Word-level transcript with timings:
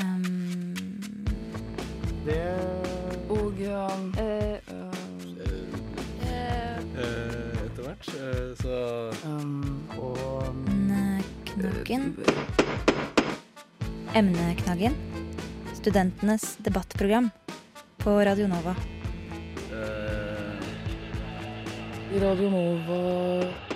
Um, 0.00 0.94
Det 2.26 2.56
Og 3.30 3.52
uh, 3.52 4.18
eh, 4.18 4.58
Etter 7.64 7.82
hvert 7.84 8.08
eh, 8.08 8.56
så 8.60 9.10
um, 9.24 9.88
Og 9.98 10.54
Knaggen. 11.50 12.14
Emneknaggen. 14.14 14.94
Studentenes 15.74 16.56
debattprogram 16.64 17.30
på 17.98 18.10
Radio 18.24 18.46
Nova. 18.48 18.74
Uh, 19.70 20.60
Radio 22.20 22.50
Nova 22.50 23.69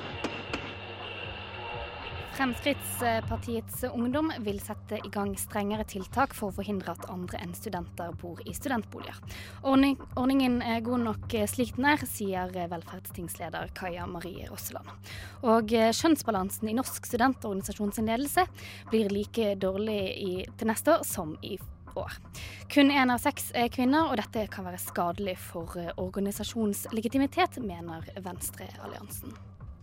Fremskrittspartiets 2.44 3.84
Ungdom 3.84 4.32
vil 4.44 4.58
sette 4.60 4.98
i 5.00 5.08
gang 5.08 5.30
strengere 5.40 5.86
tiltak 5.88 6.34
for 6.36 6.50
å 6.50 6.56
forhindre 6.58 6.92
at 6.92 7.06
andre 7.08 7.38
enn 7.40 7.54
studenter 7.56 8.10
bor 8.20 8.42
i 8.44 8.52
studentboliger. 8.52 9.16
Ordning, 9.64 9.94
ordningen 10.12 10.58
er 10.60 10.82
god 10.84 11.06
nok 11.06 11.36
slik 11.48 11.72
den 11.78 11.88
er, 11.88 12.04
sier 12.04 12.52
velferdstingsleder 12.52 13.72
Kaja 13.78 14.04
Marie 14.10 14.44
Rosseland. 14.50 14.92
Og 15.40 15.72
kjønnsbalansen 15.72 16.68
i 16.68 16.76
Norsk 16.76 17.08
studentorganisasjon 17.08 17.96
sin 17.96 18.12
ledelse 18.12 18.44
blir 18.92 19.08
like 19.14 19.54
dårlig 19.64 19.98
i, 20.12 20.30
til 20.44 20.68
neste 20.68 20.98
år 20.98 21.08
som 21.08 21.38
i 21.40 21.56
år. 21.96 22.20
Kun 22.68 22.92
én 22.92 23.14
av 23.14 23.24
seks 23.24 23.54
er 23.56 23.72
kvinner, 23.72 24.10
og 24.10 24.20
dette 24.20 24.50
kan 24.52 24.68
være 24.68 24.84
skadelig 24.84 25.38
for 25.48 25.80
organisasjonslegitimitet, 25.96 27.62
mener 27.64 28.04
Venstrealliansen. 28.20 29.32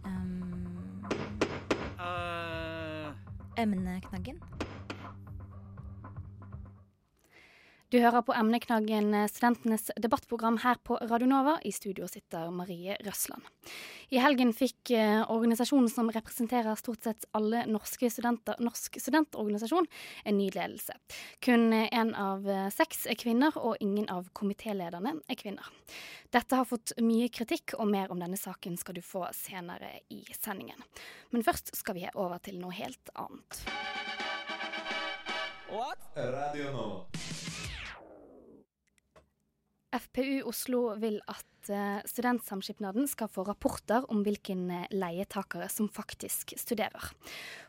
Um, 0.06 0.51
emneknaggen. 3.56 4.38
Du 7.92 7.98
hører 8.00 8.24
på 8.24 8.32
emneknaggen 8.32 9.10
eh, 9.12 9.26
Studentenes 9.28 9.90
debattprogram 10.00 10.62
her 10.64 10.78
på 10.88 10.96
Radio 11.10 11.28
Nova. 11.28 11.58
I 11.68 11.74
studio 11.76 12.06
sitter 12.08 12.48
Marie 12.56 12.96
Røsland. 13.04 13.44
I 14.16 14.22
helgen 14.24 14.54
fikk 14.56 14.94
eh, 14.96 15.20
organisasjonen 15.28 15.90
som 15.92 16.08
representerer 16.16 16.80
stort 16.80 17.04
sett 17.04 17.28
alle 17.36 17.66
norske 17.68 18.08
studenter, 18.08 18.56
Norsk 18.64 18.96
studentorganisasjon, 18.96 19.90
en 20.24 20.40
ny 20.40 20.48
ledelse. 20.56 20.96
Kun 21.44 21.74
én 21.76 22.14
av 22.16 22.48
eh, 22.48 22.70
seks 22.72 23.10
er 23.12 23.20
kvinner, 23.20 23.60
og 23.60 23.84
ingen 23.84 24.08
av 24.08 24.30
komitélederne 24.40 25.18
er 25.28 25.40
kvinner. 25.42 25.68
Dette 26.32 26.62
har 26.62 26.70
fått 26.70 26.96
mye 27.04 27.28
kritikk, 27.28 27.76
og 27.76 27.92
mer 27.92 28.08
om 28.16 28.24
denne 28.24 28.40
saken 28.40 28.80
skal 28.80 28.96
du 28.96 29.04
få 29.04 29.26
senere 29.36 29.98
i 30.08 30.24
sendingen. 30.40 30.80
Men 31.36 31.44
først 31.44 31.76
skal 31.76 32.00
vi 32.00 32.08
over 32.16 32.40
til 32.40 32.56
noe 32.64 32.72
helt 32.72 33.12
annet. 33.20 33.66
What? 35.76 36.08
Radio 36.16 36.72
Nova. 36.72 37.21
FPU 39.92 40.44
Oslo 40.48 40.94
vil 41.02 41.18
at 41.28 41.70
eh, 41.70 42.00
Studentsamskipnaden 42.08 43.08
skal 43.12 43.28
få 43.32 43.44
rapporter 43.44 44.06
om 44.12 44.24
hvilken 44.24 44.70
eh, 44.72 44.88
leietakere 44.96 45.68
som 45.70 45.90
faktisk 45.92 46.54
studerer. 46.60 47.12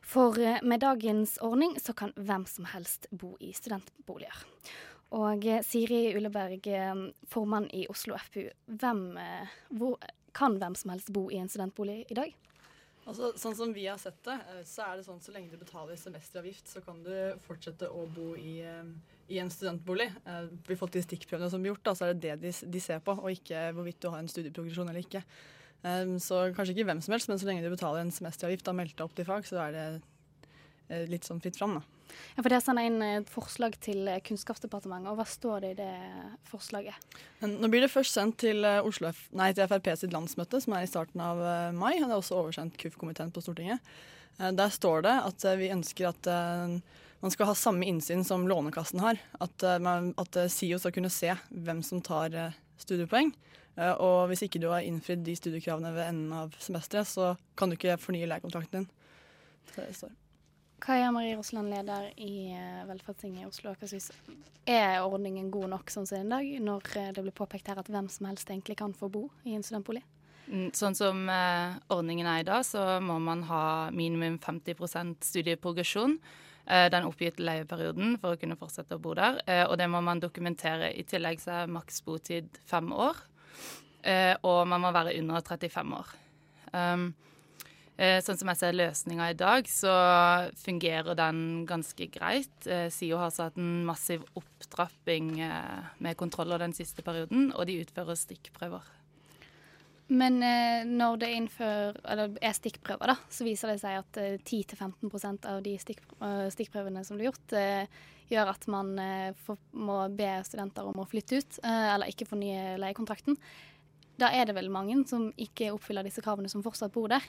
For 0.07 0.39
eh, 0.39 0.61
med 0.63 0.85
dagens 0.85 1.39
ordning 1.43 1.75
så 1.83 1.95
kan 1.99 2.15
hvem 2.17 2.47
som 2.47 2.69
helst 2.71 3.09
bo 3.11 3.35
i 3.41 3.51
studentboliger. 3.57 4.45
Og 5.13 5.45
Siri 5.69 6.15
Uleberg, 6.17 6.65
formann 7.29 7.67
i 7.77 7.83
Oslo 7.93 8.17
FPU. 8.17 8.47
Hvem, 8.65 9.03
hvor, 9.77 9.99
kan 10.33 10.57
hvem 10.57 10.73
som 10.79 10.95
helst 10.95 11.11
bo 11.13 11.27
i 11.29 11.37
en 11.37 11.51
studentbolig 11.53 12.07
i 12.09 12.17
dag? 12.17 12.33
Altså, 13.05 13.35
sånn 13.37 13.59
som 13.59 13.75
vi 13.77 13.85
har 13.91 13.99
sett 14.01 14.23
det, 14.25 14.39
så 14.65 14.87
er 14.87 14.97
det 14.97 15.05
sånn 15.05 15.21
så 15.21 15.35
lenge 15.35 15.53
du 15.53 15.61
betaler 15.61 16.01
semesteravgift, 16.01 16.71
så 16.71 16.81
kan 16.87 17.03
du 17.05 17.13
fortsette 17.45 17.91
å 17.93 18.07
bo 18.15 18.31
i, 18.41 18.63
i 19.33 19.41
en 19.43 19.51
studentbolig. 19.53 20.11
Eh, 20.29 20.45
Vi 20.69 20.77
fått 20.79 20.95
de 20.97 21.03
stikkprøvene 21.05 21.51
som 21.51 21.63
blir 21.63 21.73
gjort, 21.73 21.85
da, 21.89 21.95
så 21.97 22.07
er 22.07 22.15
det 22.15 22.23
det 22.27 22.37
de, 22.45 22.53
de 22.75 22.81
ser 22.85 23.01
på, 23.05 23.15
og 23.17 23.33
ikke 23.33 23.71
hvorvidt 23.77 24.01
du 24.05 24.11
har 24.13 24.21
en 24.21 24.31
studieprogresjon 24.31 24.91
eller 24.93 25.05
ikke. 25.05 25.25
Eh, 25.83 26.15
Så 26.23 26.45
kanskje 26.57 26.77
ikke 26.77 26.89
hvem 26.91 27.03
som 27.05 27.17
helst, 27.17 27.31
men 27.33 27.41
så 27.41 27.49
lenge 27.49 27.65
du 27.65 27.73
betaler 27.73 28.05
en 28.05 28.13
semesteravgift 28.15 28.69
og 28.69 28.79
melder 28.79 28.99
deg 28.99 29.07
opp 29.09 29.17
til 29.17 29.29
fag, 29.29 29.49
så 29.49 29.59
er 29.65 29.75
det 29.77 29.87
eh, 30.93 31.05
litt 31.09 31.25
sånn 31.29 31.41
fritt 31.43 31.59
fram, 31.59 31.79
da. 31.81 31.85
Ja, 32.37 32.43
for 32.43 32.51
Det 32.53 32.59
er 32.59 32.65
sendt 32.67 32.83
inn 32.85 33.03
et 33.07 33.31
forslag 33.33 33.79
til 33.81 34.05
Kunnskapsdepartementet, 34.27 35.09
og 35.09 35.17
hva 35.17 35.25
står 35.25 35.63
det 35.65 35.71
i 35.73 35.79
det 35.79 35.93
forslaget? 36.51 37.07
Nå 37.41 37.71
blir 37.73 37.81
det 37.87 37.89
først 37.89 38.13
sendt 38.13 38.37
til, 38.43 38.61
Oslo 38.85 39.15
nei, 39.33 39.47
til 39.57 39.65
Frp 39.71 39.89
sitt 39.97 40.13
landsmøte, 40.13 40.61
som 40.61 40.75
er 40.77 40.85
i 40.85 40.91
starten 40.91 41.23
av 41.25 41.41
mai. 41.73 41.95
og 42.03 42.05
Det 42.05 42.11
er 42.11 42.19
også 42.19 42.37
oversendt 42.43 42.77
KUF-komiteen 42.77 43.33
på 43.33 43.41
Stortinget. 43.41 43.81
Der 44.37 44.69
står 44.77 45.07
det 45.09 45.15
at 45.25 45.47
vi 45.57 45.73
ønsker 45.73 46.11
at 46.13 46.29
man 47.23 47.31
skal 47.31 47.47
ha 47.47 47.55
samme 47.55 47.87
innsyn 47.87 48.25
som 48.25 48.49
Lånekassen 48.49 49.01
har. 49.01 49.19
At, 49.39 49.63
eh, 49.63 49.79
man, 49.79 50.15
at 50.17 50.37
eh, 50.37 50.49
SIO 50.51 50.79
skal 50.79 50.93
kunne 50.93 51.11
se 51.11 51.31
hvem 51.51 51.83
som 51.87 52.03
tar 52.03 52.35
eh, 52.35 52.57
studiepoeng. 52.83 53.33
Og 53.73 54.27
hvis 54.29 54.43
ikke 54.45 54.61
du 54.61 54.67
har 54.69 54.85
innfridd 54.85 55.23
de 55.25 55.33
studiekravene 55.33 55.95
ved 55.95 56.05
enden 56.05 56.33
av 56.37 56.51
semesteret, 56.61 57.09
så 57.09 57.31
kan 57.57 57.71
du 57.71 57.79
ikke 57.79 57.95
fornye 57.97 58.27
leiekontrakten 58.29 58.83
din. 58.83 58.89
Så 59.71 59.79
det 59.79 59.95
står. 59.97 60.11
Kaja 60.85 61.07
Marie 61.15 61.39
Rosland, 61.39 61.73
leder 61.73 62.11
i 62.21 62.53
Velferdstinget 62.91 63.47
i 63.47 63.49
Oslo 63.49 63.71
og 63.71 63.79
Akershus. 63.79 64.11
Er 64.69 64.99
ordningen 65.01 65.49
god 65.55 65.73
nok 65.73 65.95
sånn 65.95 66.05
som 66.05 66.21
den 66.21 66.29
i 66.29 66.35
dag, 66.35 66.53
når 66.67 67.15
det 67.17 67.25
blir 67.25 67.39
påpekt 67.39 67.73
her 67.73 67.81
at 67.81 67.89
hvem 67.89 68.13
som 68.13 68.29
helst 68.29 68.53
egentlig 68.53 68.77
kan 68.83 68.93
få 68.93 69.09
bo 69.09 69.25
i 69.49 69.57
en 69.57 69.65
studentbolig? 69.65 70.05
Mm, 70.51 70.69
Sånn 70.77 70.99
som 70.99 71.25
eh, 71.33 71.81
ordningen 71.97 72.29
er 72.29 72.43
i 72.43 72.49
dag, 72.53 72.67
så 72.69 73.01
må 73.01 73.17
man 73.25 73.47
ha 73.49 73.65
minimum 73.95 74.37
50 74.43 75.17
studieprogresjon 75.33 76.19
den 76.65 77.09
oppgitte 77.09 77.43
leieperioden 77.43 78.15
for 78.23 78.35
å 78.35 78.39
kunne 78.41 78.57
fortsette 78.57 78.95
å 78.97 79.03
bo 79.03 79.17
der. 79.19 79.41
Eh, 79.51 79.65
og 79.67 79.75
det 79.81 79.89
må 79.91 80.01
man 80.05 80.23
dokumentere. 80.23 80.93
I 80.95 81.03
tillegg 81.09 81.43
så 81.43 81.63
er 81.63 81.73
maks 81.75 82.03
botid 82.07 82.61
fem 82.71 82.93
år. 82.95 83.19
Eh, 84.03 84.35
og 84.43 84.65
man 84.71 84.83
må 84.83 84.93
være 84.95 85.17
under 85.19 85.43
35 85.43 85.95
år. 85.99 86.15
Um, 86.73 87.11
eh, 87.99 88.19
sånn 88.25 88.39
som 88.41 88.51
jeg 88.51 88.61
ser 88.61 88.79
løsninga 88.79 89.29
i 89.31 89.37
dag, 89.39 89.69
så 89.71 89.93
fungerer 90.63 91.19
den 91.19 91.63
ganske 91.69 92.09
greit. 92.15 92.55
Eh, 92.67 92.89
SIO 92.91 93.21
har 93.21 93.35
satt 93.35 93.59
en 93.61 93.85
massiv 93.89 94.25
opptrapping 94.39 95.37
eh, 95.45 95.93
med 96.03 96.19
kontroller 96.19 96.63
den 96.63 96.75
siste 96.77 97.05
perioden, 97.07 97.51
og 97.55 97.69
de 97.71 97.83
utfører 97.85 98.19
stikkprøver. 98.19 98.91
Men 100.13 100.43
eh, 100.45 100.85
når 100.85 101.21
det 101.23 101.29
innfør, 101.33 101.97
eller 102.13 102.35
er 102.45 102.57
stikkprøver, 102.57 103.15
da, 103.15 103.15
så 103.33 103.47
viser 103.47 103.73
det 103.73 103.79
seg 103.81 103.97
at 104.03 104.19
eh, 104.21 104.35
10-15% 104.45 105.47
av 105.49 105.63
de 105.65 105.73
stikk, 105.81 106.03
eh, 106.21 106.49
stikkprøvene 106.53 107.05
som 107.07 107.17
blir 107.17 107.31
gjort, 107.31 107.55
eh, 107.57 107.87
gjør 108.29 108.51
at 108.53 108.67
man 108.73 108.91
eh, 109.01 109.31
får, 109.47 109.57
må 109.73 109.97
be 110.13 110.29
studenter 110.45 110.89
om 110.89 111.01
å 111.01 111.07
flytte 111.09 111.41
ut, 111.41 111.61
eh, 111.65 111.87
eller 111.95 112.13
ikke 112.13 112.29
fornye 112.29 112.75
leiekontrakten. 112.83 113.39
Da 114.21 114.29
er 114.37 114.51
det 114.51 114.57
vel 114.59 114.69
mange 114.73 114.99
som 115.09 115.31
ikke 115.41 115.71
oppfyller 115.73 116.05
disse 116.05 116.25
kravene, 116.25 116.51
som 116.53 116.65
fortsatt 116.65 116.93
bor 116.93 117.09
der. 117.13 117.25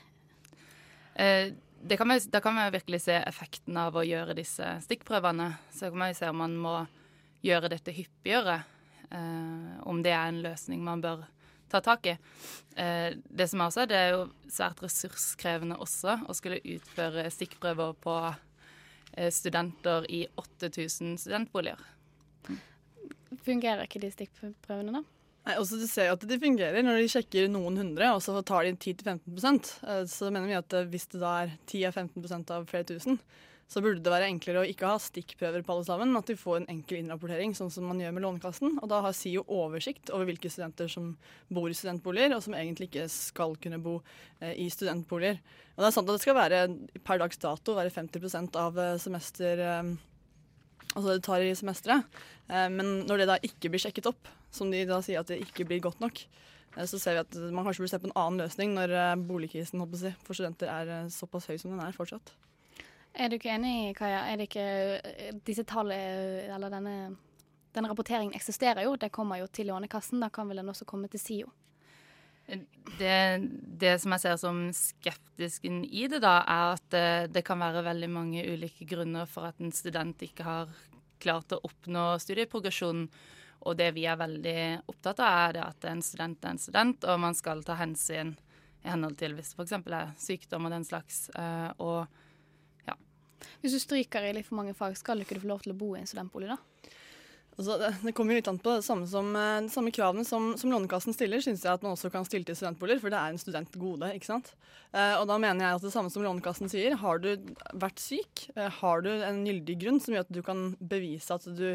Det 1.14 1.96
da 2.32 2.40
kan 2.42 2.56
vi 2.58 2.64
virkelig 2.74 3.00
se 3.06 3.14
effekten 3.22 3.76
av 3.78 3.96
å 3.96 4.02
gjøre 4.04 4.36
disse 4.36 4.66
stikkprøvene. 4.84 5.46
Så 5.72 5.88
kan 5.88 6.04
vi 6.04 6.16
se 6.18 6.28
om 6.28 6.42
man 6.42 6.56
må 6.60 6.74
gjøre 7.44 7.70
dette 7.72 7.94
hyppigere. 7.94 8.58
Om 9.88 10.02
det 10.04 10.12
er 10.12 10.28
en 10.28 10.42
løsning 10.44 10.82
man 10.84 11.02
bør 11.04 11.24
ta 11.72 11.80
tak 11.84 12.06
i. 12.06 12.16
Eh, 12.76 13.14
det 13.28 13.48
som 13.50 13.62
også 13.64 13.84
er, 13.84 13.90
det 13.90 13.98
er 14.00 14.12
jo 14.14 14.26
svært 14.52 14.82
ressurskrevende 14.84 15.78
også 15.82 16.18
å 16.28 16.36
skulle 16.36 16.60
utføre 16.76 17.26
stikkprøver 17.32 17.96
på 18.04 18.18
eh, 19.16 19.30
studenter 19.34 20.06
i 20.10 20.24
8000 20.40 21.16
studentboliger. 21.24 21.80
Fungerer 23.44 23.84
ikke 23.88 24.00
de 24.02 24.12
stikkprøvene, 24.14 25.00
da? 25.00 25.02
Nei, 25.44 25.56
også 25.60 25.76
Du 25.76 25.84
ser 25.90 26.08
jo 26.08 26.14
at 26.16 26.22
de 26.28 26.38
fungerer 26.40 26.84
når 26.84 27.02
de 27.02 27.08
sjekker 27.12 27.50
noen 27.52 27.76
hundre, 27.76 28.12
og 28.16 28.22
så 28.24 28.38
tar 28.46 28.64
de 28.64 28.72
10-15 28.78 29.74
Eh, 29.84 30.04
Så 30.08 30.30
mener 30.30 30.48
vi 30.48 30.56
at 30.56 30.72
eh, 30.72 30.86
hvis 30.88 31.06
det 31.12 31.20
da 31.20 31.34
er 31.44 31.56
10-15% 31.68 32.54
av 32.54 32.64
flere 32.70 32.88
tusen, 32.88 33.18
så 33.70 33.80
burde 33.82 34.02
det 34.04 34.12
være 34.12 34.28
enklere 34.28 34.62
å 34.62 34.68
ikke 34.68 34.88
ha 34.90 35.00
stikkprøver 35.00 35.64
på 35.64 35.74
alle 35.74 35.86
sammen, 35.88 36.14
at 36.18 36.28
de 36.30 36.36
får 36.38 36.60
en 36.60 36.70
enkel 36.76 37.00
innrapportering, 37.00 37.54
sånn 37.56 37.72
som 37.72 37.88
man 37.88 38.00
gjør 38.02 38.14
med 38.14 38.24
Lånekassen. 38.26 38.78
Og 38.82 38.90
da 38.92 39.00
har 39.06 39.16
SIO 39.16 39.42
oversikt 39.50 40.12
over 40.14 40.28
hvilke 40.28 40.52
studenter 40.52 40.90
som 40.92 41.14
bor 41.48 41.70
i 41.70 41.76
studentboliger, 41.76 42.36
og 42.36 42.44
som 42.44 42.56
egentlig 42.58 42.90
ikke 42.90 43.08
skal 43.12 43.56
kunne 43.60 43.80
bo 43.82 43.98
eh, 44.40 44.54
i 44.62 44.68
studentboliger. 44.72 45.40
Og 45.74 45.82
det 45.82 45.90
er 45.90 45.96
sant 45.96 46.10
at 46.10 46.18
det 46.18 46.24
skal 46.26 46.38
være 46.38 46.64
per 47.06 47.22
dags 47.24 47.40
dato 47.42 47.76
være 47.78 47.94
50 47.94 48.60
av 48.60 48.78
eh, 48.78 48.98
semester 49.02 49.64
eh, 49.64 49.94
altså 50.94 51.10
det 51.10 51.24
tar 51.26 51.44
i 51.44 51.52
semesteret. 51.56 52.22
Eh, 52.48 52.68
men 52.72 53.04
når 53.08 53.22
det 53.22 53.28
da 53.30 53.38
ikke 53.46 53.72
blir 53.72 53.82
sjekket 53.82 54.08
opp, 54.10 54.30
som 54.54 54.70
de 54.70 54.84
da 54.88 55.00
sier 55.04 55.22
at 55.22 55.30
det 55.30 55.40
ikke 55.42 55.66
blir 55.68 55.82
godt 55.84 56.02
nok, 56.04 56.22
eh, 56.76 56.86
så 56.86 57.00
ser 57.00 57.18
vi 57.18 57.24
at 57.24 57.38
man 57.50 57.66
kanskje 57.66 57.84
burde 57.84 57.94
se 57.94 58.02
på 58.02 58.10
en 58.10 58.18
annen 58.20 58.44
løsning 58.44 58.74
når 58.76 58.94
eh, 58.94 59.14
boligkrisen 59.28 59.84
si, 59.98 60.14
for 60.24 60.36
studenter 60.36 60.70
er 60.70 61.12
såpass 61.12 61.50
høy 61.50 61.56
som 61.58 61.74
den 61.74 61.82
er 61.84 61.96
fortsatt. 61.96 62.34
Er 63.14 63.30
du 63.30 63.36
ikke 63.38 63.52
enig, 63.54 63.94
Kaja? 63.98 64.24
Er 64.26 64.38
det 64.38 64.48
ikke 64.48 64.64
eh, 64.98 65.34
disse 65.46 65.62
tallene, 65.68 66.46
eller 66.56 66.72
denne, 66.72 66.94
denne 67.74 67.90
rapporteringen 67.90 68.34
eksisterer 68.34 68.88
jo, 68.88 68.96
det 68.98 69.12
kommer 69.14 69.38
jo 69.38 69.46
til 69.46 69.70
Lånekassen. 69.70 70.22
Da 70.22 70.32
kan 70.34 70.50
vel 70.50 70.62
den 70.62 70.72
også 70.72 70.86
komme 70.88 71.10
til 71.12 71.22
SIO? 71.22 71.52
Det, 72.98 73.18
det 73.80 73.94
som 74.02 74.12
jeg 74.12 74.20
ser 74.20 74.34
som 74.36 74.58
skeptisken 74.76 75.84
i 75.86 76.08
det, 76.10 76.20
da, 76.24 76.40
er 76.42 76.74
at 76.74 76.88
det, 76.92 77.06
det 77.38 77.44
kan 77.46 77.62
være 77.62 77.86
veldig 77.86 78.10
mange 78.12 78.44
ulike 78.50 78.84
grunner 78.88 79.30
for 79.30 79.48
at 79.48 79.62
en 79.62 79.72
student 79.72 80.20
ikke 80.26 80.44
har 80.44 80.74
klart 81.22 81.54
å 81.54 81.62
oppnå 81.64 82.10
studieprogresjon. 82.20 83.06
Og 83.64 83.78
det 83.78 83.92
vi 83.96 84.04
er 84.10 84.20
veldig 84.20 84.58
opptatt 84.90 85.22
av, 85.24 85.54
er 85.54 85.60
at 85.70 85.86
en 85.88 86.02
student 86.04 86.42
er 86.44 86.52
en 86.52 86.60
student, 86.60 87.06
og 87.08 87.22
man 87.22 87.38
skal 87.38 87.62
ta 87.64 87.78
hensyn 87.80 88.34
i 88.84 88.90
henhold 88.90 89.16
til 89.16 89.32
hvis 89.38 89.54
det 89.54 89.62
f.eks. 89.62 89.78
er 89.88 90.12
sykdom 90.20 90.68
og 90.68 90.74
den 90.74 90.84
slags. 90.84 91.28
Eh, 91.32 91.70
og 91.80 92.23
Hvis 93.62 93.76
du 93.76 93.80
stryker 93.82 94.24
i 94.24 94.34
litt 94.36 94.48
for 94.48 94.58
mange 94.60 94.74
fag, 94.76 94.96
skal 94.98 95.18
du 95.18 95.26
ikke 95.26 95.42
få 95.42 95.50
lov 95.50 95.64
til 95.64 95.74
å 95.74 95.78
bo 95.78 95.94
i 95.94 96.00
en 96.02 96.08
studentbolig 96.10 96.52
da? 96.52 96.58
Altså, 97.54 97.76
det, 97.78 97.90
det 98.02 98.12
kommer 98.18 98.34
jo 98.34 98.40
litt 98.40 98.48
an 98.50 98.58
på 98.58 98.72
det 98.74 98.82
samme, 98.82 99.06
som, 99.06 99.28
eh, 99.38 99.60
de 99.62 99.70
samme 99.70 99.92
kravene 99.94 100.24
som, 100.26 100.52
som 100.58 100.72
Lånekassen 100.72 101.14
stiller, 101.14 101.42
syns 101.44 101.62
jeg 101.62 101.70
at 101.70 101.84
man 101.86 101.94
også 101.94 102.10
kan 102.10 102.26
stille 102.26 102.46
til 102.48 102.56
studentboliger, 102.58 102.98
for 103.02 103.14
det 103.14 103.20
er 103.20 103.30
en 103.30 103.38
studentgode. 103.38 104.10
ikke 104.16 104.26
sant? 104.26 104.50
Eh, 104.90 105.14
og 105.20 105.28
da 105.30 105.38
mener 105.38 105.62
jeg 105.62 105.78
at 105.78 105.86
det 105.86 105.92
samme 105.94 106.10
som 106.10 106.24
Lånekassen 106.26 106.72
sier, 106.72 106.96
har 106.98 107.22
du 107.22 107.30
vært 107.78 108.02
syk, 108.02 108.48
eh, 108.56 108.80
har 108.80 109.06
du 109.06 109.12
en 109.14 109.44
gyldig 109.46 109.78
grunn 109.84 110.02
som 110.02 110.16
gjør 110.16 110.26
at 110.26 110.34
du 110.34 110.42
kan 110.46 110.66
bevise 110.82 111.38
at 111.38 111.46
du 111.46 111.68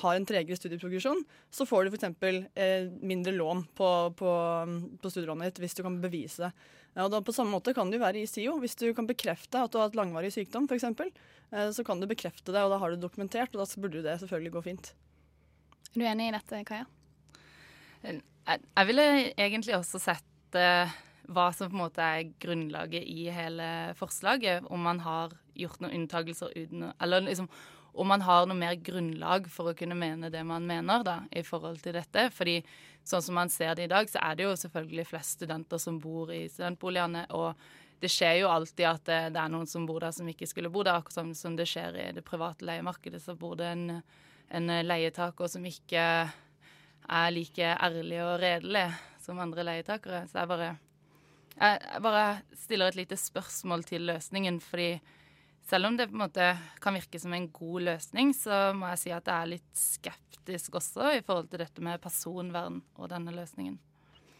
har 0.00 0.16
en 0.16 0.26
tregere 0.28 0.58
studieprogresjon, 0.58 1.22
så 1.50 1.66
får 1.68 1.86
du 1.86 1.94
f.eks. 1.94 2.48
Eh, 2.54 2.88
mindre 3.00 3.34
lån 3.36 3.64
på, 3.76 3.90
på, 4.18 4.32
på 5.02 5.12
studielånet 5.12 5.52
ditt 5.52 5.62
hvis 5.64 5.78
du 5.78 5.84
kan 5.86 6.00
bevise 6.02 6.46
det. 6.46 6.50
Ja, 6.94 7.06
og 7.06 7.10
da 7.10 7.20
På 7.26 7.34
samme 7.34 7.50
måte 7.56 7.74
kan 7.74 7.90
det 7.90 7.98
jo 7.98 8.04
være 8.04 8.22
i 8.22 8.28
SIO. 8.30 8.58
Hvis 8.62 8.78
du 8.78 8.86
kan 8.94 9.08
bekrefte 9.08 9.64
at 9.64 9.72
du 9.72 9.80
har 9.80 9.88
hatt 9.88 9.98
langvarig 9.98 10.30
sykdom, 10.34 10.68
f.eks., 10.70 10.86
eh, 10.94 11.70
så 11.74 11.86
kan 11.86 12.02
du 12.02 12.08
bekrefte 12.10 12.54
det, 12.54 12.62
og 12.62 12.74
da 12.74 12.78
har 12.82 12.94
du 12.94 13.02
dokumentert, 13.02 13.54
og 13.54 13.64
da 13.64 13.82
burde 13.82 14.04
det 14.04 14.18
selvfølgelig 14.22 14.54
gå 14.54 14.66
fint. 14.68 14.92
Er 15.94 15.98
du 15.98 16.06
enig 16.10 16.28
i 16.28 16.36
dette, 16.36 16.62
Kaja? 16.68 16.86
jeg, 18.04 18.20
jeg 18.60 18.88
ville 18.90 19.04
egentlig 19.32 19.76
også 19.78 20.00
sett 20.02 20.58
eh, 20.58 20.94
hva 21.32 21.48
som 21.56 21.70
på 21.70 21.76
en 21.76 21.82
måte 21.86 22.04
er 22.04 22.32
grunnlaget 22.42 23.06
i 23.08 23.28
hele 23.32 23.68
forslaget. 23.98 24.66
Om 24.68 24.84
man 24.84 25.00
har 25.04 25.34
gjort 25.56 25.80
noen 25.82 26.02
unntakelser 26.02 26.52
uten 26.56 26.90
Eller 27.00 27.24
liksom 27.24 27.48
om 27.94 28.08
man 28.10 28.24
har 28.26 28.46
noe 28.46 28.58
mer 28.58 28.74
grunnlag 28.82 29.46
for 29.52 29.70
å 29.70 29.76
kunne 29.78 29.96
mene 29.98 30.30
det 30.32 30.42
man 30.46 30.66
mener 30.66 31.04
da, 31.06 31.16
i 31.30 31.44
forhold 31.46 31.80
til 31.84 31.94
dette. 31.94 32.26
Fordi 32.34 32.58
sånn 33.06 33.22
som 33.22 33.38
man 33.38 33.52
ser 33.52 33.76
det 33.78 33.86
i 33.86 33.92
dag, 33.92 34.10
så 34.10 34.22
er 34.24 34.36
det 34.36 34.48
jo 34.48 34.56
selvfølgelig 34.58 35.08
flest 35.12 35.38
studenter 35.38 35.80
som 35.82 36.00
bor 36.02 36.32
i 36.34 36.44
studentboligene. 36.50 37.26
Og 37.38 37.54
det 38.02 38.10
skjer 38.12 38.40
jo 38.42 38.50
alltid 38.50 38.88
at 38.90 39.04
det, 39.08 39.20
det 39.36 39.42
er 39.44 39.52
noen 39.52 39.70
som 39.70 39.86
bor 39.86 40.02
der 40.02 40.14
som 40.16 40.28
ikke 40.28 40.48
skulle 40.50 40.72
bo 40.74 40.82
der. 40.82 40.98
Akkurat 40.98 41.20
som, 41.20 41.34
som 41.38 41.58
det 41.58 41.68
skjer 41.70 42.00
i 42.02 42.08
det 42.16 42.24
private 42.26 42.66
leiemarkedet, 42.66 43.22
så 43.22 43.36
bor 43.38 43.54
det 43.60 43.70
en, 43.70 43.86
en 44.50 44.74
leietaker 44.84 45.50
som 45.54 45.66
ikke 45.68 46.06
er 47.04 47.34
like 47.34 47.74
ærlig 47.84 48.22
og 48.24 48.38
redelig 48.42 48.88
som 49.22 49.40
andre 49.40 49.64
leietakere. 49.70 50.24
Så 50.28 50.40
jeg 50.40 50.50
bare, 50.50 50.70
jeg 51.60 52.02
bare 52.04 52.24
stiller 52.58 52.90
et 52.90 53.04
lite 53.04 53.18
spørsmål 53.20 53.84
til 53.86 54.08
løsningen, 54.10 54.58
fordi 54.60 54.96
selv 55.66 55.86
om 55.86 55.96
det 55.96 56.06
på 56.10 56.16
en 56.16 56.24
måte 56.26 56.50
kan 56.80 56.94
virke 56.94 57.20
som 57.20 57.32
en 57.32 57.48
god 57.52 57.88
løsning, 57.88 58.34
så 58.36 58.74
må 58.76 58.90
jeg 58.92 59.00
si 59.00 59.12
at 59.14 59.26
jeg 59.30 59.34
er 59.34 59.50
litt 59.54 59.72
skeptisk 59.78 60.76
også 60.80 61.14
i 61.16 61.24
forhold 61.24 61.50
til 61.52 61.62
dette 61.64 61.84
med 61.84 62.02
personvern 62.02 62.82
og 62.98 63.10
denne 63.12 63.34
løsningen. 63.34 63.78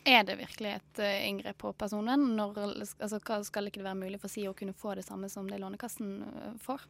Er 0.05 0.25
det 0.29 0.37
virkelig 0.37 0.75
et 0.75 1.01
uh, 1.01 1.29
inngrep 1.29 1.59
på 1.63 1.73
personvern? 1.81 2.27
Når, 2.37 2.59
altså, 3.01 3.21
skal 3.47 3.71
ikke 3.71 3.81
det 3.81 3.87
være 3.89 4.03
mulig 4.03 4.21
for 4.21 4.29
SIO 4.29 4.53
å 4.53 4.59
kunne 4.59 4.77
få 4.77 4.99
det 4.99 5.07
samme 5.07 5.31
som 5.33 5.49
det 5.49 5.63
Lånekassen 5.63 6.19
uh, 6.27 6.51
får? 6.61 6.85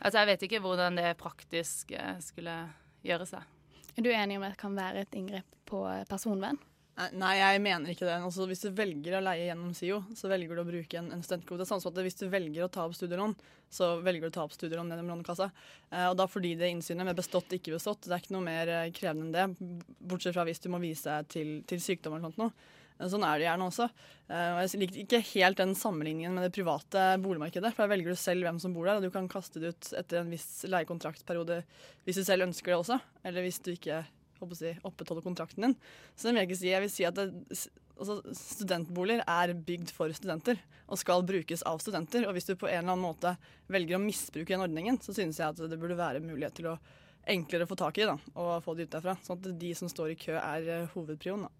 Altså, 0.00 0.18
Jeg 0.18 0.28
vet 0.28 0.44
ikke 0.44 0.60
hvordan 0.60 1.00
det 1.00 1.14
praktisk 1.20 1.94
uh, 1.96 2.18
skulle 2.20 2.58
gjøre 3.06 3.28
seg. 3.32 3.56
Er 3.96 4.04
du 4.04 4.10
enig 4.12 4.36
om 4.36 4.44
at 4.44 4.52
det 4.52 4.60
kan 4.60 4.76
være 4.76 5.06
et 5.06 5.16
inngrep 5.16 5.56
på 5.70 5.80
personvern? 6.10 6.60
Nei, 7.16 7.34
jeg 7.38 7.60
mener 7.64 7.92
ikke 7.92 8.04
det. 8.04 8.16
Altså, 8.20 8.44
hvis 8.50 8.64
du 8.64 8.74
velger 8.76 9.14
å 9.16 9.22
leie 9.24 9.46
gjennom 9.46 9.70
SIO, 9.76 10.00
så 10.16 10.28
velger 10.28 10.58
du 10.58 10.62
å 10.62 10.66
bruke 10.68 10.98
en, 11.00 11.08
en 11.14 11.22
studentkvote. 11.24 11.64
Sånn 11.68 11.80
at 11.80 12.00
hvis 12.04 12.18
du 12.18 12.26
velger 12.32 12.66
å 12.66 12.70
ta 12.72 12.84
opp 12.84 12.96
studielån, 12.98 13.32
så 13.72 13.92
velger 14.04 14.26
du 14.26 14.30
å 14.32 14.34
ta 14.34 14.44
opp 14.44 14.56
studielån 14.56 14.90
gjennom 14.92 15.12
Lånekassa. 15.14 15.48
Eh, 15.88 16.08
og 16.10 16.18
da 16.20 16.26
fordi 16.28 16.56
det 16.60 16.68
innsynet 16.74 17.08
med 17.08 17.16
bestått 17.16 17.54
ikke 17.56 17.76
bestått, 17.76 18.04
det 18.04 18.16
er 18.16 18.24
ikke 18.24 18.34
noe 18.36 18.44
mer 18.44 18.74
eh, 18.74 18.90
krevende 18.96 19.30
enn 19.30 19.56
det. 19.56 19.72
Bortsett 20.10 20.36
fra 20.36 20.44
hvis 20.48 20.60
du 20.60 20.68
må 20.74 20.82
vise 20.82 21.08
deg 21.08 21.32
til, 21.32 21.56
til 21.70 21.82
sykdom 21.84 22.18
eller 22.18 22.36
noe. 22.36 22.52
Eh, 23.00 23.08
sånn 23.08 23.24
er 23.24 23.40
det 23.40 23.48
gjerne 23.48 23.68
også. 23.70 23.88
Eh, 24.28 24.52
og 24.52 24.62
jeg 24.64 24.84
liker 24.84 25.02
ikke 25.04 25.24
helt 25.32 25.60
den 25.60 25.74
sammenligningen 25.78 26.36
med 26.36 26.48
det 26.48 26.54
private 26.58 27.08
boligmarkedet. 27.24 27.72
For 27.74 27.86
da 27.86 27.94
velger 27.94 28.12
du 28.12 28.20
selv 28.20 28.46
hvem 28.46 28.60
som 28.62 28.76
bor 28.76 28.88
der, 28.88 29.00
og 29.00 29.08
du 29.08 29.14
kan 29.14 29.30
kaste 29.30 29.62
det 29.62 29.74
ut 29.74 29.92
etter 30.02 30.20
en 30.20 30.32
viss 30.32 30.48
leiekontraktperiode 30.68 31.62
hvis 32.04 32.20
du 32.20 32.26
selv 32.26 32.50
ønsker 32.50 32.74
det 32.74 32.80
også. 32.82 33.00
Eller 33.24 33.46
hvis 33.46 33.62
du 33.64 33.72
ikke 33.74 34.04
si, 34.58 34.72
opprettholde 34.86 35.24
kontrakten 35.24 35.68
din. 35.68 35.76
Så 36.14 36.26
det 36.26 36.32
vil 36.32 36.42
jeg 36.42 36.50
ikke 36.50 36.60
si. 36.60 36.72
Jeg 36.72 36.84
vil 36.84 36.92
si 36.92 37.06
at 37.08 37.18
det, 37.18 37.28
altså, 37.96 38.20
studentboliger 38.36 39.24
er 39.26 39.54
bygd 39.54 39.92
for 39.96 40.12
studenter 40.16 40.60
og 40.90 40.98
skal 41.00 41.22
brukes 41.26 41.62
av 41.68 41.78
studenter. 41.82 42.26
Og 42.26 42.34
hvis 42.36 42.48
du 42.48 42.56
på 42.56 42.68
en 42.68 42.80
eller 42.82 42.94
annen 42.96 43.06
måte 43.06 43.34
velger 43.70 43.98
å 43.98 44.02
misbruke 44.02 44.54
den 44.54 44.64
ordningen, 44.66 44.98
så 45.02 45.14
synes 45.16 45.38
jeg 45.40 45.54
at 45.54 45.62
det 45.70 45.78
burde 45.80 45.98
være 45.98 46.24
mulighet 46.24 46.58
til 46.58 46.72
å 46.72 46.78
enklere 47.30 47.68
få 47.68 47.76
tak 47.78 48.00
i 48.00 48.08
da, 48.08 48.16
og 48.34 48.62
få 48.64 48.74
det 48.74 48.88
ut 48.88 48.94
derfra. 48.96 49.16
Sånn 49.22 49.38
at 49.38 49.50
de 49.60 49.72
som 49.76 49.90
står 49.92 50.14
i 50.14 50.18
kø, 50.18 50.34
er 50.40 50.68
uh, 50.70 50.92
hovedprioen. 50.94 51.46
da. 51.46 51.59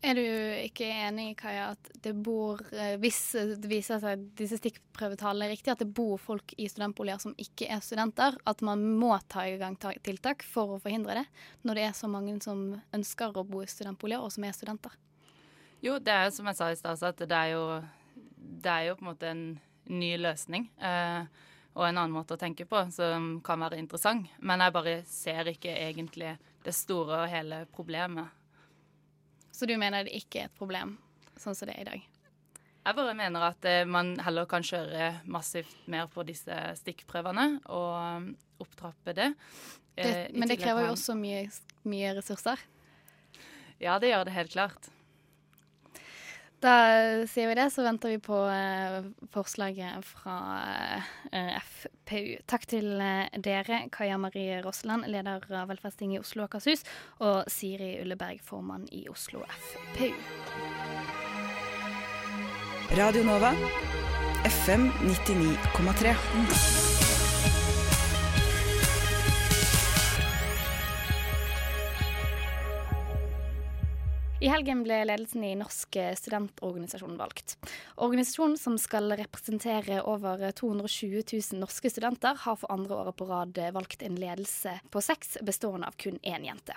Er 0.00 0.16
du 0.16 0.22
ikke 0.22 0.86
enig, 0.88 1.34
Kaja, 1.36 1.74
at 1.74 1.90
det 2.00 2.14
bor, 2.24 2.62
eh, 2.72 2.94
hvis 3.02 3.18
det 3.60 3.68
viser 3.68 4.00
seg 4.00 4.22
disse 4.38 4.56
stikkprøvetallene 4.56 5.44
er 5.44 5.52
riktige, 5.52 5.74
at 5.76 5.82
det 5.82 5.90
bor 5.92 6.16
folk 6.16 6.54
i 6.56 6.70
studentboliger 6.72 7.20
som 7.20 7.34
ikke 7.36 7.68
er 7.68 7.82
studenter, 7.84 8.38
at 8.48 8.64
man 8.64 8.86
må 8.96 9.12
ta 9.28 9.44
i 9.44 9.58
gang 9.60 9.76
tiltak 9.76 10.46
for 10.48 10.72
å 10.72 10.80
forhindre 10.80 11.18
det, 11.20 11.26
når 11.68 11.76
det 11.76 11.84
er 11.84 11.98
så 12.00 12.08
mange 12.08 12.38
som 12.40 12.64
ønsker 12.96 13.36
å 13.36 13.44
bo 13.44 13.60
i 13.60 13.68
studentboliger, 13.68 14.24
og 14.24 14.32
som 14.32 14.48
er 14.48 14.56
studenter? 14.56 14.96
Jo, 15.84 15.98
det 16.00 16.16
er 16.16 16.32
som 16.32 16.48
jeg 16.48 16.56
sa 16.56 16.70
i 16.72 16.80
stad, 16.80 17.04
at 17.04 17.20
det 17.20 17.36
er, 17.36 17.52
jo, 17.52 17.62
det 18.64 18.72
er 18.72 18.88
jo 18.88 18.96
på 18.96 19.04
en 19.04 19.12
måte 19.12 19.28
en 19.34 19.46
ny 19.92 20.14
løsning. 20.16 20.70
Eh, 20.80 21.46
og 21.76 21.86
en 21.86 22.00
annen 22.00 22.16
måte 22.16 22.34
å 22.34 22.40
tenke 22.40 22.64
på 22.68 22.82
som 22.92 23.34
kan 23.44 23.60
være 23.60 23.78
interessant. 23.80 24.32
Men 24.40 24.64
jeg 24.64 24.74
bare 24.80 24.98
ser 25.08 25.52
ikke 25.52 25.76
egentlig 25.76 26.38
det 26.64 26.76
store 26.76 27.22
og 27.22 27.32
hele 27.32 27.66
problemet 27.72 28.39
så 29.60 29.68
du 29.68 29.74
mener 29.76 30.06
det 30.08 30.16
ikke 30.16 30.46
er 30.46 30.48
et 30.48 30.56
problem 30.56 30.94
sånn 31.36 31.56
som 31.56 31.68
det 31.68 31.74
er 31.76 31.84
i 31.84 31.88
dag? 31.90 32.04
Jeg 32.80 32.96
bare 32.96 33.12
mener 33.12 33.42
at 33.50 33.66
eh, 33.68 33.82
man 33.84 34.14
heller 34.24 34.46
kan 34.48 34.64
kjøre 34.64 35.10
massivt 35.28 35.82
mer 35.92 36.06
på 36.08 36.24
disse 36.24 36.56
stikkprøvene 36.80 37.44
og 37.68 37.90
um, 37.92 38.30
opptrappe 38.64 39.12
det. 39.18 39.26
det 39.98 40.06
eh, 40.06 40.22
men 40.32 40.48
det 40.48 40.56
krever 40.62 40.88
jo 40.88 40.94
også 40.94 41.16
mye, 41.18 41.42
mye 41.84 42.14
ressurser? 42.16 42.62
Ja, 43.80 43.98
det 44.00 44.14
gjør 44.14 44.24
det 44.28 44.36
helt 44.38 44.56
klart. 44.56 44.88
Da 46.60 47.24
sier 47.24 47.48
vi 47.48 47.56
det, 47.56 47.70
så 47.72 47.84
venter 47.86 48.12
vi 48.12 48.18
på 48.20 48.36
uh, 48.36 49.06
forslaget 49.32 50.04
fra 50.04 50.36
uh, 51.32 51.56
FPU. 51.64 52.36
Takk 52.50 52.66
til 52.68 52.90
uh, 53.00 53.24
dere, 53.40 53.86
Kaja 53.92 54.18
Marie 54.20 54.60
Rosseland, 54.64 55.08
leder 55.08 55.40
av 55.56 55.72
Velferdstinget 55.72 56.20
i 56.20 56.24
Oslo 56.24 56.44
og 56.44 56.50
Akershus, 56.50 56.84
og 57.24 57.48
Siri 57.48 57.94
Ulleberg, 58.02 58.44
formann 58.44 58.84
i 58.92 59.06
Oslo 59.08 59.46
FPU. 59.48 60.12
Radio 63.00 63.24
Nova, 63.24 63.54
FM 64.44 64.90
99,3. 65.08 67.09
I 74.40 74.48
helgen 74.48 74.80
ble 74.86 75.02
ledelsen 75.04 75.42
i 75.44 75.50
Norsk 75.60 75.98
studentorganisasjon 76.16 77.18
valgt. 77.20 77.58
Organisasjonen, 78.00 78.56
som 78.56 78.78
skal 78.80 79.12
representere 79.20 79.98
over 80.08 80.46
220 80.56 81.26
000 81.28 81.58
norske 81.60 81.90
studenter, 81.92 82.38
har 82.40 82.56
for 82.56 82.72
andre 82.72 82.96
året 83.02 83.18
på 83.18 83.26
rad 83.28 83.58
valgt 83.76 84.00
en 84.06 84.14
ledelse 84.16 84.72
på 84.88 85.02
seks, 85.04 85.34
bestående 85.44 85.90
av 85.90 85.98
kun 86.00 86.16
én 86.24 86.46
jente. 86.48 86.72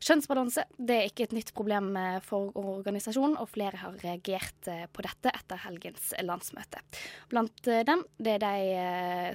Kjønnsbalanse 0.00 0.64
det 0.78 0.96
er 0.96 1.10
ikke 1.10 1.26
et 1.26 1.34
nytt 1.36 1.52
problem 1.52 1.90
for 2.24 2.56
organisasjonen, 2.56 3.36
og 3.36 3.50
flere 3.52 3.82
har 3.82 3.98
reagert 4.00 4.70
på 4.96 5.04
dette 5.04 5.34
etter 5.36 5.60
helgens 5.66 6.14
landsmøte. 6.24 6.80
Blant 7.28 7.68
dem 7.90 8.06
det 8.16 8.38
er 8.38 8.46
deg, 8.46 8.70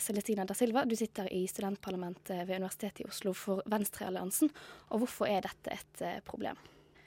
Celestina 0.02 0.48
da 0.50 0.58
Silva. 0.58 0.82
Du 0.90 0.98
sitter 0.98 1.30
i 1.30 1.44
studentparlamentet 1.46 2.42
ved 2.42 2.58
Universitetet 2.58 3.06
i 3.06 3.08
Oslo 3.12 3.36
for 3.38 3.62
Venstrealliansen. 3.70 4.50
Og 4.90 5.06
hvorfor 5.06 5.30
er 5.30 5.46
dette 5.46 5.78
et 5.78 6.26
problem? 6.26 6.58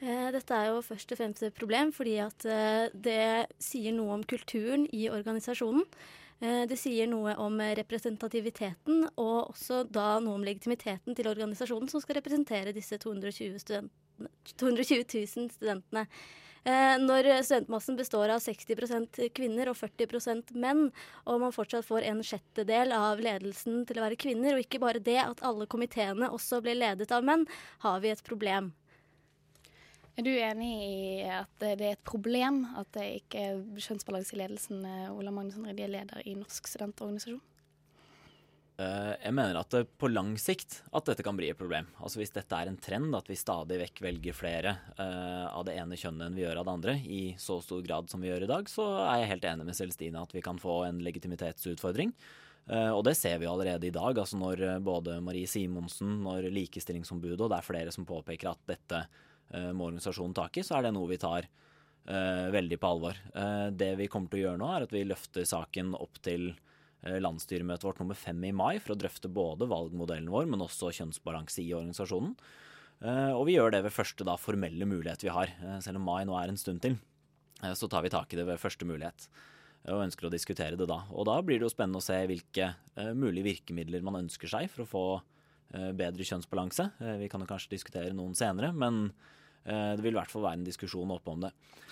Eh, 0.00 0.30
dette 0.32 0.56
er 0.56 0.70
jo 0.70 0.80
først 0.80 1.12
og 1.12 1.18
fremst 1.20 1.42
et 1.44 1.56
problem 1.56 1.90
fordi 1.92 2.16
at 2.24 2.46
eh, 2.48 2.88
det 2.94 3.52
sier 3.60 3.92
noe 3.92 4.16
om 4.16 4.24
kulturen 4.24 4.86
i 4.96 5.10
organisasjonen. 5.12 5.84
Eh, 6.40 6.62
det 6.70 6.78
sier 6.80 7.08
noe 7.10 7.34
om 7.36 7.60
representativiteten, 7.76 9.10
og 9.20 9.52
også 9.52 9.82
da 9.92 10.14
noe 10.24 10.38
om 10.40 10.46
legitimiteten 10.46 11.16
til 11.16 11.28
organisasjonen 11.28 11.92
som 11.92 12.00
skal 12.00 12.16
representere 12.16 12.72
disse 12.72 12.96
220, 12.96 13.60
220 14.56 15.04
000 15.04 15.52
studentene. 15.58 16.06
Når 16.60 17.24
studentmassen 17.40 17.96
består 17.96 18.34
av 18.34 18.42
60% 18.44 19.16
kvinner 19.32 19.70
og 19.70 19.78
40% 19.78 20.52
menn, 20.60 20.90
og 21.24 21.38
man 21.40 21.54
fortsatt 21.56 21.88
får 21.88 22.04
en 22.10 22.20
sjettedel 22.20 22.92
av 22.92 23.22
ledelsen 23.24 23.86
til 23.88 23.96
å 23.96 24.04
være 24.04 24.20
kvinner, 24.20 24.52
og 24.52 24.66
ikke 24.66 24.82
bare 24.82 25.00
det 25.00 25.16
at 25.22 25.40
alle 25.40 25.64
komiteene 25.72 26.28
også 26.28 26.60
blir 26.60 26.76
ledet 26.76 27.08
av 27.16 27.24
menn, 27.24 27.48
har 27.80 28.04
vi 28.04 28.12
et 28.12 28.20
problem. 28.28 28.74
Er 30.20 30.24
du 30.26 30.34
enig 30.36 30.70
i 30.84 31.20
at 31.32 31.48
det 31.62 31.68
er 31.78 31.94
et 31.94 32.00
problem 32.04 32.66
at 32.76 32.90
det 32.92 33.06
ikke 33.22 33.40
er 33.40 33.60
kjønnsbalanse 33.80 34.34
i 34.36 34.40
ledelsen? 34.42 34.82
Ola 35.14 35.32
Magnusson 35.32 35.64
Reddy 35.64 35.86
er 35.86 35.94
leder 35.94 36.20
i 36.28 36.34
Norsk 36.36 36.68
studentorganisasjon. 36.68 37.38
Eh, 38.76 39.14
Jeg 39.16 39.32
mener 39.32 39.56
at 39.56 39.76
på 39.96 40.10
lang 40.12 40.34
sikt 40.36 40.82
at 40.92 41.08
dette 41.08 41.24
kan 41.24 41.38
bli 41.40 41.48
et 41.48 41.56
problem. 41.56 41.88
Altså 42.04 42.20
Hvis 42.20 42.34
dette 42.36 42.52
er 42.52 42.68
en 42.68 42.76
trend, 42.76 43.16
at 43.16 43.32
vi 43.32 43.38
stadig 43.40 43.80
vekk 43.80 44.02
velger 44.10 44.36
flere 44.36 44.76
eh, 44.98 45.46
av 45.48 45.64
det 45.64 45.78
ene 45.80 45.96
kjønnet 45.96 46.26
enn 46.26 46.36
vi 46.36 46.44
gjør 46.44 46.60
av 46.60 46.68
det 46.68 46.76
andre, 46.76 46.98
i 47.00 47.22
så 47.40 47.56
stor 47.64 47.80
grad 47.88 48.12
som 48.12 48.20
vi 48.20 48.28
gjør 48.28 48.44
i 48.44 48.52
dag, 48.52 48.68
så 48.68 48.90
er 49.06 49.22
jeg 49.22 49.32
helt 49.32 49.48
enig 49.54 49.70
med 49.70 49.80
Celestine 49.80 50.20
at 50.28 50.36
vi 50.36 50.44
kan 50.44 50.60
få 50.60 50.82
en 50.90 51.00
legitimitetsutfordring. 51.00 52.12
Eh, 52.68 52.92
og 52.92 53.06
det 53.08 53.16
ser 53.16 53.40
vi 53.40 53.48
allerede 53.48 53.88
i 53.88 53.96
dag. 53.96 54.20
altså 54.20 54.36
Når 54.36 54.66
eh, 54.68 54.78
både 54.84 55.16
Marie 55.24 55.48
Simonsen, 55.48 56.20
når 56.28 56.52
Likestillingsombudet, 56.52 57.40
og 57.40 57.48
det 57.54 57.62
er 57.62 57.68
flere 57.72 57.96
som 57.96 58.04
påpeker 58.04 58.52
at 58.52 58.64
dette 58.68 59.00
eh, 59.00 59.26
må 59.74 59.88
organisasjonen 59.90 60.34
tak 60.36 60.56
i, 60.60 60.62
så 60.66 60.78
er 60.78 60.86
det 60.86 60.94
noe 60.94 61.08
vi 61.10 61.18
tar 61.18 61.46
eh, 62.06 62.46
veldig 62.54 62.78
på 62.80 62.90
alvor. 62.94 63.18
Eh, 63.34 63.68
det 63.74 63.92
vi 63.98 64.06
kommer 64.12 64.30
til 64.30 64.40
å 64.40 64.44
gjøre 64.48 64.60
nå, 64.62 64.68
er 64.76 64.86
at 64.86 64.94
vi 64.94 65.04
løfter 65.08 65.44
saken 65.48 65.94
opp 65.98 66.20
til 66.22 66.50
eh, 67.02 67.18
landsstyremøtet 67.22 67.84
vårt 67.88 68.00
nummer 68.02 68.14
fem 68.18 68.42
i 68.44 68.52
mai 68.52 68.78
for 68.78 68.94
å 68.94 68.98
drøfte 69.00 69.28
både 69.32 69.68
valgmodellen 69.70 70.30
vår, 70.30 70.46
men 70.50 70.62
også 70.66 70.92
kjønnsbalanse 71.00 71.62
i 71.64 71.72
organisasjonen. 71.74 72.34
Eh, 73.00 73.30
Og 73.32 73.46
vi 73.48 73.54
gjør 73.56 73.72
det 73.72 73.84
ved 73.86 73.94
første 73.96 74.26
da, 74.28 74.34
formelle 74.36 74.84
mulighet 74.86 75.22
vi 75.24 75.32
har. 75.32 75.48
Eh, 75.60 75.78
Selv 75.80 75.96
om 76.02 76.04
mai 76.10 76.24
nå 76.28 76.36
er 76.36 76.48
en 76.52 76.60
stund 76.60 76.82
til, 76.84 76.98
eh, 77.62 77.72
så 77.72 77.88
tar 77.88 78.02
vi 78.04 78.10
tak 78.12 78.32
i 78.32 78.36
det 78.36 78.46
ved 78.46 78.60
første 78.60 78.84
mulighet. 78.86 79.28
eh, 79.84 79.92
Og 79.94 80.04
ønsker 80.04 80.28
å 80.28 80.30
diskutere 80.30 80.76
det 80.76 80.86
da. 80.86 81.02
Og 81.10 81.24
da 81.26 81.40
blir 81.42 81.58
det 81.58 81.64
jo 81.66 81.72
spennende 81.74 81.98
å 82.02 82.04
se 82.04 82.18
hvilke 82.28 82.74
eh, 82.96 83.12
mulige 83.16 83.48
virkemidler 83.48 84.02
man 84.04 84.20
ønsker 84.26 84.48
seg 84.52 84.68
for 84.70 84.84
å 84.84 84.90
få 84.90 85.04
eh, 85.72 85.92
bedre 85.96 86.22
kjønnsbalanse. 86.28 86.90
Eh, 87.00 87.16
Vi 87.24 87.28
kan 87.32 87.40
jo 87.40 87.46
kanskje 87.48 87.72
diskutere 87.72 88.12
noen 88.12 88.34
senere, 88.36 88.72
men 88.76 89.06
eh, 89.08 89.38
det 89.64 90.00
vil 90.00 90.14
i 90.14 90.16
hvert 90.16 90.30
fall 90.32 90.46
være 90.46 90.58
en 90.58 90.66
diskusjon 90.66 91.10
oppe 91.12 91.30
om 91.30 91.42
det. 91.44 91.50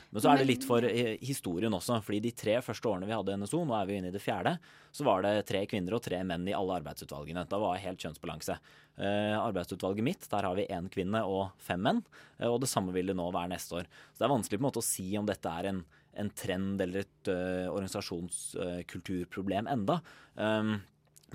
Men 0.09 0.25
så 0.25 0.31
er 0.33 0.41
det 0.41 0.49
litt 0.49 0.65
for 0.65 0.85
eh, 0.89 1.19
historien 1.25 1.75
også, 1.77 1.99
fordi 2.05 2.23
de 2.25 2.33
tre 2.37 2.55
første 2.65 2.89
årene 2.89 3.09
vi 3.09 3.13
hadde 3.13 3.37
NSO, 3.43 3.61
nå 3.69 3.75
er 3.77 3.89
vi 3.89 3.99
inne 3.99 4.09
i 4.09 4.15
det 4.15 4.23
fjerde, 4.25 4.55
så 4.95 5.05
var 5.05 5.25
det 5.25 5.45
tre 5.49 5.61
kvinner 5.69 5.99
og 5.99 6.03
tre 6.05 6.23
menn 6.25 6.49
i 6.49 6.57
alle 6.57 6.79
arbeidsutvalgene. 6.81 7.45
Da 7.51 7.61
var 7.61 7.77
det 7.77 7.85
helt 7.85 8.01
kjønnsbalanse. 8.07 8.57
Eh, 8.97 9.37
arbeidsutvalget 9.37 10.07
mitt, 10.07 10.25
der 10.33 10.49
har 10.49 10.57
vi 10.57 10.65
én 10.73 10.89
kvinne 10.93 11.21
og 11.29 11.53
fem 11.63 11.83
menn, 11.85 12.01
eh, 12.39 12.49
og 12.49 12.63
det 12.65 12.71
samme 12.73 12.95
vil 12.97 13.13
det 13.13 13.19
nå 13.19 13.27
være 13.35 13.53
neste 13.53 13.83
år. 13.83 13.91
Så 14.15 14.23
det 14.23 14.29
er 14.29 14.37
vanskelig 14.37 14.61
på 14.61 14.65
en 14.65 14.71
måte 14.71 14.85
å 14.85 14.89
si 14.89 15.09
om 15.21 15.29
dette 15.29 15.49
er 15.61 15.65
en, 15.75 15.85
en 16.25 16.33
trend 16.33 16.81
eller 16.83 17.05
et 17.05 17.31
uh, 17.31 17.69
organisasjonskulturproblem 17.71 19.69
enda. 19.71 20.01
Um, 20.35 20.81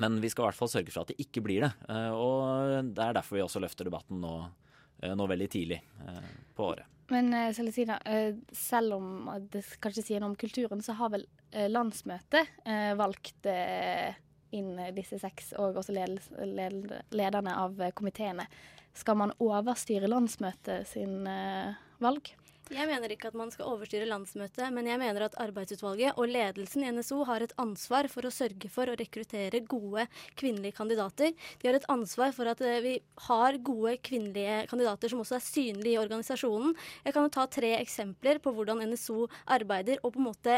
men 0.01 0.17
vi 0.19 0.29
skal 0.33 0.43
i 0.43 0.47
hvert 0.49 0.57
fall 0.57 0.71
sørge 0.73 0.91
for 0.91 1.05
at 1.05 1.13
det 1.13 1.21
ikke 1.21 1.43
blir 1.45 1.67
det. 1.67 1.71
Uh, 1.85 2.11
og 2.17 2.89
det 2.89 3.05
er 3.05 3.15
derfor 3.15 3.37
vi 3.37 3.45
også 3.45 3.61
løfter 3.63 3.87
debatten 3.87 4.19
nå, 4.25 4.33
eh, 4.41 4.72
nå 5.17 5.27
veldig 5.27 5.49
tidlig 5.51 5.79
eh, 6.07 6.33
på 6.55 6.71
året. 6.71 6.89
Men 7.11 7.33
eh, 7.33 7.51
Celestina, 7.53 7.99
eh, 8.05 8.35
selv 8.55 8.95
om 8.97 9.29
det 9.51 9.63
kanskje 9.83 10.05
sier 10.07 10.23
noe 10.23 10.31
om 10.31 10.37
kulturen, 10.39 10.81
så 10.81 10.95
har 10.97 11.11
vel 11.13 11.25
eh, 11.51 11.67
landsmøtet 11.71 12.53
eh, 12.65 12.93
valgt 12.99 13.49
eh, 13.49 14.15
inn 14.53 14.77
disse 14.95 15.19
seks, 15.21 15.51
og 15.59 15.81
også 15.81 15.95
lederne 15.97 17.57
av 17.57 17.81
eh, 17.81 17.93
komiteene. 17.97 18.47
Skal 18.93 19.17
man 19.19 19.33
overstyre 19.41 20.09
landsmøtet 20.09 20.87
sin 20.89 21.27
eh, 21.27 21.73
valg? 22.03 22.33
Jeg 22.73 22.89
mener 22.89 23.11
ikke 23.13 23.29
at 23.29 23.35
man 23.37 23.51
skal 23.53 23.67
overstyre 23.69 24.07
landsmøtet, 24.09 24.65
men 24.73 24.87
jeg 24.89 24.97
mener 24.97 25.27
at 25.27 25.35
arbeidsutvalget 25.43 26.17
og 26.17 26.31
ledelsen 26.31 26.81
i 26.81 26.89
NSO 26.95 27.19
har 27.29 27.43
et 27.45 27.53
ansvar 27.61 28.07
for 28.09 28.25
å 28.25 28.31
sørge 28.33 28.69
for 28.73 28.89
å 28.89 28.95
rekruttere 28.97 29.61
gode 29.69 30.07
kvinnelige 30.39 30.79
kandidater. 30.79 31.35
De 31.61 31.69
har 31.69 31.77
et 31.77 31.85
ansvar 31.93 32.33
for 32.33 32.49
at 32.49 32.63
eh, 32.65 32.79
vi 32.81 32.95
har 33.27 33.59
gode 33.61 33.93
kvinnelige 34.01 34.63
kandidater 34.71 35.13
som 35.13 35.21
også 35.21 35.37
er 35.37 35.45
synlige 35.45 35.93
i 35.93 36.01
organisasjonen. 36.01 36.73
Jeg 37.05 37.13
kan 37.13 37.27
jo 37.27 37.35
ta 37.37 37.45
tre 37.59 37.75
eksempler 37.77 38.41
på 38.41 38.55
hvordan 38.57 38.81
NSO 38.89 39.27
arbeider 39.53 40.01
og 40.01 40.15
på 40.15 40.23
en 40.23 40.29
måte 40.31 40.57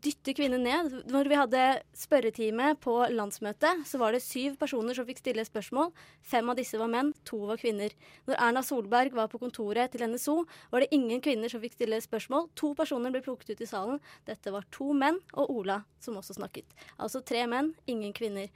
dytte 0.00 0.32
kvinner 0.36 0.60
ned. 0.60 0.92
Når 1.10 1.28
vi 1.28 1.38
hadde 1.38 1.62
spørretime 1.96 2.72
på 2.82 2.94
landsmøtet, 3.12 3.84
så 3.88 4.00
var 4.00 4.14
det 4.14 4.22
syv 4.24 4.56
personer 4.60 4.96
som 4.96 5.06
fikk 5.08 5.20
stille 5.20 5.44
spørsmål. 5.46 5.92
Fem 6.24 6.48
av 6.48 6.58
disse 6.58 6.80
var 6.80 6.90
menn, 6.92 7.12
to 7.28 7.42
var 7.50 7.60
kvinner. 7.60 7.94
Når 8.28 8.38
Erna 8.38 8.64
Solberg 8.64 9.16
var 9.16 9.30
på 9.32 9.40
kontoret 9.42 9.92
til 9.92 10.06
NSO, 10.08 10.38
var 10.72 10.84
det 10.84 10.92
ingen 10.96 11.22
kvinner 11.24 11.52
som 11.52 11.62
fikk 11.62 11.76
stille 11.76 12.00
spørsmål. 12.02 12.48
To 12.58 12.72
personer 12.78 13.14
ble 13.14 13.24
plukket 13.24 13.54
ut 13.54 13.64
i 13.64 13.68
salen. 13.68 14.02
Dette 14.28 14.54
var 14.54 14.68
to 14.74 14.92
menn 14.96 15.20
og 15.32 15.52
Ola, 15.52 15.82
som 16.00 16.16
også 16.20 16.38
snakket. 16.40 16.68
Altså 16.98 17.22
tre 17.26 17.44
menn, 17.50 17.74
ingen 17.90 18.14
kvinner. 18.16 18.48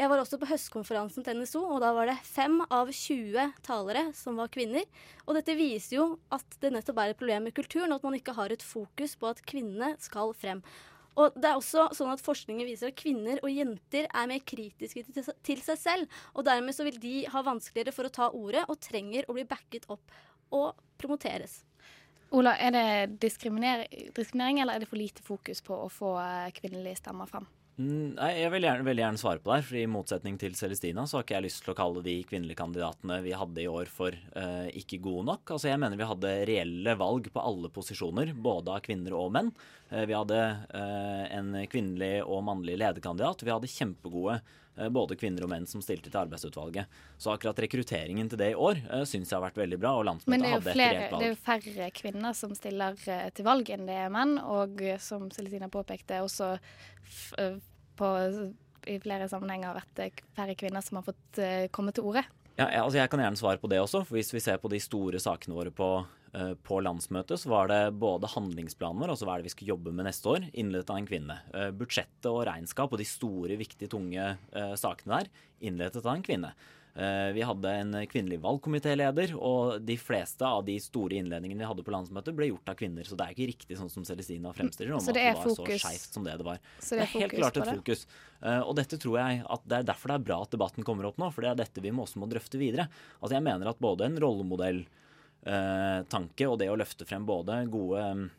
Jeg 0.00 0.08
var 0.08 0.22
også 0.22 0.38
på 0.40 0.48
høstkonferansen 0.48 1.24
til 1.24 1.36
NSO, 1.36 1.60
og 1.74 1.82
da 1.84 1.90
var 1.92 2.08
det 2.08 2.14
fem 2.24 2.62
av 2.72 2.88
20 2.88 3.50
talere 3.66 4.06
som 4.16 4.38
var 4.40 4.48
kvinner. 4.52 4.86
Og 5.26 5.36
dette 5.36 5.56
viser 5.58 5.98
jo 5.98 6.06
at 6.32 6.56
det 6.62 6.70
nettopp 6.72 7.02
er 7.02 7.12
et 7.12 7.18
problem 7.18 7.44
med 7.46 7.54
kulturen, 7.56 7.92
og 7.92 8.00
at 8.00 8.06
man 8.08 8.16
ikke 8.16 8.34
har 8.38 8.54
et 8.54 8.64
fokus 8.64 9.14
på 9.20 9.28
at 9.28 9.42
kvinnene 9.44 9.92
skal 10.00 10.32
frem. 10.32 10.62
Og 11.20 11.36
det 11.36 11.44
er 11.44 11.58
også 11.58 11.90
sånn 11.92 12.14
at 12.14 12.24
Forskningen 12.24 12.64
viser 12.64 12.88
at 12.88 12.96
kvinner 12.96 13.42
og 13.44 13.52
jenter 13.52 14.08
er 14.08 14.30
mer 14.30 14.40
kritiske 14.48 15.04
til, 15.12 15.60
seg 15.60 15.76
selv. 15.76 16.22
og 16.32 16.46
Dermed 16.48 16.72
så 16.72 16.86
vil 16.88 16.96
de 17.02 17.16
ha 17.28 17.44
vanskeligere 17.44 17.92
for 17.92 18.08
å 18.08 18.14
ta 18.16 18.30
ordet 18.32 18.64
og 18.72 18.80
trenger 18.80 19.28
å 19.28 19.36
bli 19.36 19.44
backet 19.48 19.84
opp 19.92 20.16
og 20.56 20.72
promoteres. 20.96 21.60
Ola, 22.32 22.54
er 22.56 22.72
det 22.72 22.86
diskriminering, 23.20 24.08
diskriminering, 24.16 24.62
eller 24.62 24.78
er 24.78 24.84
det 24.84 24.88
for 24.88 25.00
lite 25.00 25.24
fokus 25.24 25.60
på 25.64 25.76
å 25.84 25.90
få 25.92 26.14
eh, 26.22 26.52
kvinnelige 26.56 27.02
stemmer 27.02 27.28
fram? 27.28 27.44
Mm, 27.80 28.14
Nei, 28.18 28.30
Jeg 28.42 28.52
vil 28.52 28.66
gjerne, 28.66 28.84
veldig 28.84 29.02
gjerne 29.02 29.20
svare 29.20 29.40
på 29.40 29.52
det, 29.52 29.62
fordi 29.68 29.82
i 29.84 29.90
motsetning 29.90 30.38
til 30.40 30.56
Celestina 30.56 31.06
så 31.08 31.18
har 31.18 31.24
ikke 31.24 31.36
jeg 31.38 31.46
lyst 31.46 31.62
til 31.64 31.72
å 31.72 31.76
kalle 31.76 32.04
de 32.04 32.14
kvinnelige 32.28 32.60
kandidatene 32.60 33.18
vi 33.24 33.32
hadde 33.36 33.62
i 33.62 33.68
år 33.70 33.88
for 33.92 34.16
uh, 34.36 34.68
ikke 34.76 35.00
gode 35.04 35.24
nok. 35.30 35.54
Altså 35.54 35.70
Jeg 35.70 35.80
mener 35.80 36.00
vi 36.00 36.08
hadde 36.08 36.34
reelle 36.48 36.96
valg 37.00 37.30
på 37.32 37.44
alle 37.44 37.72
posisjoner, 37.72 38.34
både 38.36 38.76
av 38.76 38.84
kvinner 38.84 39.16
og 39.16 39.32
menn. 39.36 39.48
Uh, 39.88 40.04
vi 40.04 40.16
hadde 40.18 40.40
uh, 40.68 41.24
en 41.32 41.54
kvinnelig 41.72 42.18
og 42.26 42.44
mannlig 42.48 42.76
lederkandidat. 42.80 43.44
Vi 43.44 43.54
hadde 43.54 43.72
kjempegode 43.72 44.42
både 44.90 45.16
kvinner 45.20 45.44
og 45.44 45.50
menn 45.52 45.66
som 45.68 45.82
stilte 45.84 46.08
til 46.08 46.20
arbeidsutvalget. 46.22 46.88
Så 47.20 47.34
akkurat 47.34 47.58
rekrutteringen 47.60 48.30
til 48.32 48.40
det 48.40 48.52
i 48.54 48.56
år 48.56 48.80
uh, 48.88 49.02
syns 49.04 49.28
jeg 49.28 49.36
har 49.36 49.44
vært 49.44 49.60
veldig 49.60 49.78
bra, 49.82 49.92
og 49.98 50.06
Men 50.06 50.12
landsmøtet 50.12 50.48
hadde 50.48 50.56
et 50.56 50.64
valg. 50.64 50.80
reelt 50.80 51.18
det 51.18 51.26
er 51.26 51.34
jo 51.34 51.40
færre 51.44 51.90
kvinner 51.98 52.32
som 52.38 52.54
stiller 52.56 52.96
eh, 53.06 53.28
til 53.36 53.44
valg 53.44 53.68
enn 53.74 53.84
det 53.90 53.98
er 54.06 54.12
menn, 54.14 54.38
og 54.40 54.80
eh, 54.80 54.98
som 55.02 55.28
Celestina 55.34 55.68
påpekte, 55.72 56.22
også 56.24 56.54
eh, 57.38 57.58
på, 58.00 58.08
i 58.88 58.96
flere 59.02 59.28
sammenhenger 59.30 59.76
vært 59.76 60.02
eh, 60.06 60.22
færre 60.36 60.56
kvinner 60.58 60.84
som 60.84 61.00
har 61.00 61.06
fått 61.10 61.42
eh, 61.42 61.68
komme 61.74 61.92
til 61.92 62.08
orde. 62.08 62.24
Ja, 62.56 62.66
altså 62.82 62.98
jeg 62.98 63.08
kan 63.12 63.20
gjerne 63.22 63.40
svare 63.40 63.60
på 63.60 63.68
det 63.72 63.80
også. 63.80 64.02
for 64.04 64.18
Hvis 64.18 64.32
vi 64.34 64.40
ser 64.44 64.58
på 64.60 64.68
de 64.72 64.80
store 64.82 65.20
sakene 65.22 65.56
våre 65.56 65.72
på, 65.72 65.88
eh, 66.00 66.21
på 66.64 66.78
landsmøtet, 66.80 67.42
så 67.42 67.50
var 67.52 67.68
det 67.68 67.80
både 68.00 68.30
handlingsplanen 68.32 69.02
vår, 69.02 69.10
altså 69.12 69.26
hva 69.28 69.34
er 69.36 69.42
det 69.42 69.50
vi 69.50 69.52
skal 69.52 69.72
jobbe 69.74 69.92
med 69.92 70.06
neste 70.08 70.30
år, 70.32 70.46
innledet 70.56 70.88
av 70.88 71.00
en 71.00 71.08
kvinne. 71.08 71.36
Eh, 71.52 71.68
budsjettet 71.76 72.28
og 72.30 72.46
regnskap 72.48 72.94
og 72.94 73.02
de 73.02 73.08
store, 73.08 73.58
viktige, 73.60 73.90
tunge 73.92 74.30
eh, 74.32 74.72
sakene 74.80 75.20
der, 75.20 75.28
innledet 75.68 76.00
av 76.00 76.14
en 76.14 76.24
kvinne. 76.24 76.54
Eh, 76.94 77.32
vi 77.32 77.40
hadde 77.42 77.70
en 77.72 77.94
kvinnelig 78.08 78.36
valgkomitéleder, 78.44 79.32
og 79.40 79.78
de 79.80 79.96
fleste 79.96 80.44
av 80.44 80.60
de 80.66 80.74
store 80.82 81.16
innledningene 81.22 81.62
vi 81.62 81.68
hadde 81.68 81.84
på 81.86 81.94
landsmøtet, 81.94 82.36
ble 82.36 82.50
gjort 82.50 82.68
av 82.68 82.76
kvinner. 82.76 83.08
Så 83.08 83.16
det 83.16 83.26
er 83.26 83.36
ikke 83.36 83.48
riktig 83.48 83.78
sånn 83.80 83.92
som 83.92 84.04
Celestina 84.04 84.52
fremstiller 84.56 84.92
om 84.92 85.00
at 85.00 85.08
det 85.08 85.16
det 85.16 85.28
er 85.30 85.38
var 85.38 85.46
fokus. 85.48 85.80
så 85.80 85.88
skeivt 85.88 86.18
som 86.18 86.26
det 86.26 86.36
det 86.40 86.48
var. 86.48 86.60
Så 86.80 86.98
det 86.98 87.06
er 87.06 87.12
helt 87.14 87.36
klart 87.38 87.60
et 87.62 87.70
fokus. 87.70 88.04
Eh, 88.42 88.60
og 88.60 88.76
dette 88.76 89.00
tror 89.00 89.20
jeg 89.22 89.44
at 89.56 89.68
det 89.68 89.78
er 89.78 89.88
derfor 89.88 90.12
det 90.12 90.18
er 90.20 90.26
bra 90.28 90.42
at 90.44 90.52
debatten 90.52 90.84
kommer 90.84 91.08
opp 91.08 91.20
nå, 91.22 91.30
for 91.32 91.46
det 91.46 91.54
er 91.54 91.62
dette 91.62 91.84
vi 91.84 91.94
også 91.94 92.20
må 92.20 92.28
drøfte 92.28 92.60
videre. 92.60 92.90
Altså 93.20 93.38
jeg 93.38 93.46
mener 93.48 93.72
at 93.72 93.80
både 93.80 94.10
en 94.10 94.20
rollemodelltanke 95.46 96.46
og 96.48 96.58
det 96.60 96.68
å 96.70 96.76
løfte 96.78 97.06
frem 97.08 97.24
både 97.26 97.66
gode, 97.70 98.30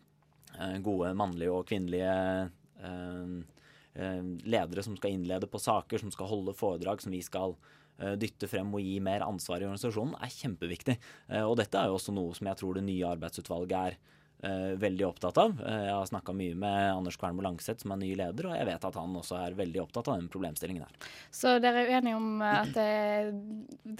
eh, 0.60 0.78
gode 0.80 1.14
mannlige 1.16 1.52
og 1.52 1.68
kvinnelige 1.68 2.50
eh, 2.84 3.44
eh, 3.96 4.22
ledere 4.46 4.84
som 4.84 4.96
skal 4.98 5.12
innlede 5.12 5.48
på 5.48 5.60
saker, 5.60 6.00
som 6.00 6.12
skal 6.12 6.28
holde 6.28 6.54
foredrag, 6.54 7.02
som 7.02 7.12
vi 7.12 7.22
skal 7.22 7.56
eh, 8.00 8.16
dytte 8.16 8.48
frem 8.48 8.72
og 8.74 8.82
gi 8.82 9.00
mer 9.04 9.22
ansvar 9.22 9.62
i 9.62 9.68
organisasjonen, 9.68 10.16
er 10.22 10.30
kjempeviktig. 10.34 10.98
Eh, 11.30 11.44
Og 11.44 11.58
dette 11.58 11.78
er 11.78 11.88
jo 11.92 12.00
også 12.00 12.14
noe 12.16 12.34
som 12.34 12.48
jeg 12.48 12.58
tror 12.58 12.74
det 12.80 12.84
nye 12.88 13.12
arbeidsutvalget 13.16 13.78
er 13.78 13.98
eh, 13.98 14.10
veldig 14.80 15.06
opptatt 15.08 15.38
av. 15.38 15.56
Eh, 15.62 15.84
Jeg 15.88 15.94
har 15.96 16.06
snakka 16.10 16.34
mye 16.36 16.56
med 16.56 16.94
Anders 16.94 17.18
Kvernmo 17.18 17.42
Langseth, 17.46 17.84
som 17.84 17.92
er 17.96 18.02
ny 18.02 18.14
leder, 18.20 18.50
og 18.50 18.56
jeg 18.58 18.66
vet 18.70 18.86
at 18.90 18.96
han 19.00 19.16
også 19.16 19.40
er 19.40 19.58
veldig 19.58 19.82
opptatt 19.84 20.08
av 20.12 20.20
den 20.20 20.30
problemstillingen 20.34 20.84
her. 20.84 21.10
Så 21.32 21.58
dere 21.64 21.84
er 21.84 21.94
uenige 21.96 22.20
om 22.20 22.42
eh, 22.42 22.62
at 22.62 22.74
det 22.76 22.88
er 22.88 23.32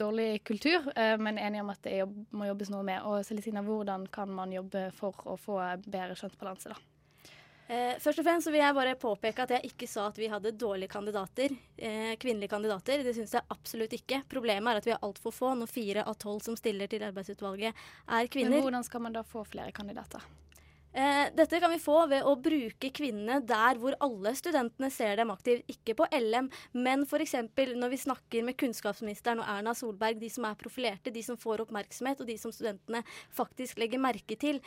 dårlig 0.04 0.44
kultur, 0.44 0.90
eh, 0.96 1.16
men 1.18 1.38
enige 1.38 1.64
om 1.66 1.70
at 1.74 1.82
det 1.84 2.00
jobb, 2.04 2.18
må 2.32 2.48
jobbes 2.52 2.74
noe 2.74 2.84
med. 2.84 3.02
Og 3.10 3.26
Celestina, 3.28 3.64
hvordan 3.64 4.08
kan 4.12 4.30
man 4.30 4.52
jobbe 4.52 4.90
for 4.98 5.16
å 5.26 5.38
få 5.40 5.60
bedre 5.86 6.16
kjønnsbalanse, 6.20 6.74
da? 6.74 6.93
Eh, 7.72 7.96
først 8.04 8.20
og 8.20 8.28
fremst 8.28 8.48
så 8.48 8.52
vil 8.52 8.60
jeg 8.60 8.76
bare 8.76 8.98
påpeke 9.00 9.46
at 9.46 9.54
jeg 9.56 9.72
ikke 9.72 9.88
sa 9.88 10.10
at 10.10 10.20
vi 10.20 10.28
hadde 10.32 10.52
dårlige 10.60 10.92
kandidater. 10.92 11.56
Eh, 11.78 12.14
kvinnelige 12.20 12.52
kandidater. 12.52 13.06
Det 13.06 13.16
syns 13.16 13.38
jeg 13.38 13.52
absolutt 13.56 13.96
ikke. 13.96 14.24
Problemet 14.30 14.74
er 14.74 14.82
at 14.82 14.88
vi 14.90 14.96
har 14.96 15.04
altfor 15.06 15.36
få 15.36 15.54
når 15.56 15.72
fire 15.72 16.04
av 16.04 16.20
tolv 16.20 16.44
som 16.44 16.60
stiller 16.60 16.92
til 16.92 17.06
arbeidsutvalget, 17.08 17.84
er 18.08 18.32
kvinner. 18.32 18.58
Men 18.58 18.68
hvordan 18.68 18.88
skal 18.88 19.06
man 19.06 19.16
da 19.16 19.24
få 19.24 19.46
flere 19.48 19.72
kandidater? 19.76 20.26
Eh, 20.94 21.32
dette 21.34 21.58
kan 21.58 21.72
vi 21.74 21.80
få 21.82 22.04
ved 22.06 22.22
å 22.30 22.36
bruke 22.38 22.92
kvinnene 22.94 23.40
der 23.50 23.80
hvor 23.82 23.96
alle 24.04 24.36
studentene 24.38 24.92
ser 24.94 25.16
dem 25.18 25.32
aktivt. 25.34 25.66
Ikke 25.72 25.96
på 25.98 26.06
LM, 26.14 26.52
men 26.78 27.08
f.eks. 27.08 27.34
når 27.74 27.90
vi 27.96 28.02
snakker 28.04 28.46
med 28.46 28.60
kunnskapsministeren 28.62 29.42
og 29.42 29.50
Erna 29.56 29.74
Solberg, 29.74 30.20
de 30.22 30.30
som 30.30 30.46
er 30.46 30.60
profilerte, 30.60 31.16
de 31.16 31.24
som 31.26 31.40
får 31.40 31.66
oppmerksomhet, 31.66 32.22
og 32.22 32.30
de 32.30 32.38
som 32.38 32.54
studentene 32.54 33.02
faktisk 33.34 33.82
legger 33.82 34.04
merke 34.04 34.38
til. 34.38 34.62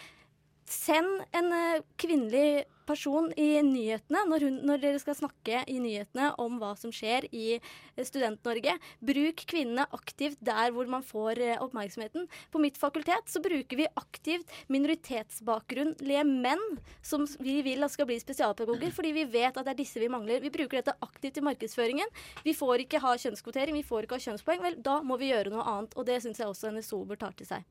Send 0.66 1.22
en 1.30 1.52
eh, 1.54 1.84
kvinnelig 1.94 2.64
person 2.86 3.28
i 3.38 3.60
nyhetene 3.62 4.22
når, 4.30 4.44
hun, 4.46 4.56
når 4.66 4.80
dere 4.82 5.00
skal 5.02 5.16
snakke 5.18 5.60
i 5.70 5.76
nyhetene 5.82 6.32
om 6.42 6.58
hva 6.58 6.72
som 6.78 6.90
skjer 6.94 7.28
i 7.30 7.44
eh, 7.58 8.02
Student-Norge. 8.02 8.74
Bruk 9.06 9.44
kvinnene 9.50 9.86
aktivt 9.94 10.40
der 10.42 10.74
hvor 10.74 10.90
man 10.90 11.06
får 11.06 11.38
eh, 11.42 11.62
oppmerksomheten. 11.62 12.26
På 12.50 12.62
mitt 12.62 12.80
fakultet 12.82 13.30
så 13.30 13.42
bruker 13.44 13.78
vi 13.78 13.86
aktivt 13.94 14.50
minoritetsbakgrunnlige 14.74 16.26
menn 16.26 16.66
som 16.98 17.28
vi 17.38 17.60
vil 17.66 17.86
at 17.86 17.94
skal 17.94 18.10
bli 18.10 18.18
spesialpedagoger, 18.22 18.90
fordi 18.94 19.14
vi 19.20 19.28
vet 19.38 19.54
at 19.54 19.62
det 19.62 19.76
er 19.76 19.82
disse 19.84 20.02
vi 20.02 20.10
mangler. 20.10 20.42
Vi 20.42 20.54
bruker 20.54 20.80
dette 20.80 20.98
aktivt 21.06 21.38
i 21.38 21.46
markedsføringen. 21.46 22.10
Vi 22.42 22.58
får 22.58 22.88
ikke 22.88 23.02
ha 23.06 23.14
kjønnskvotering, 23.22 23.78
vi 23.78 23.86
får 23.86 24.06
ikke 24.06 24.18
ha 24.18 24.28
kjønnspoeng. 24.30 24.66
Vel, 24.66 24.82
da 24.82 24.98
må 25.06 25.18
vi 25.22 25.30
gjøre 25.30 25.54
noe 25.54 25.66
annet, 25.76 25.94
og 25.94 26.10
det 26.10 26.24
syns 26.26 26.42
jeg 26.42 26.50
også 26.50 26.74
NSO 26.74 27.04
bør 27.06 27.22
ta 27.22 27.34
til 27.38 27.54
seg. 27.54 27.66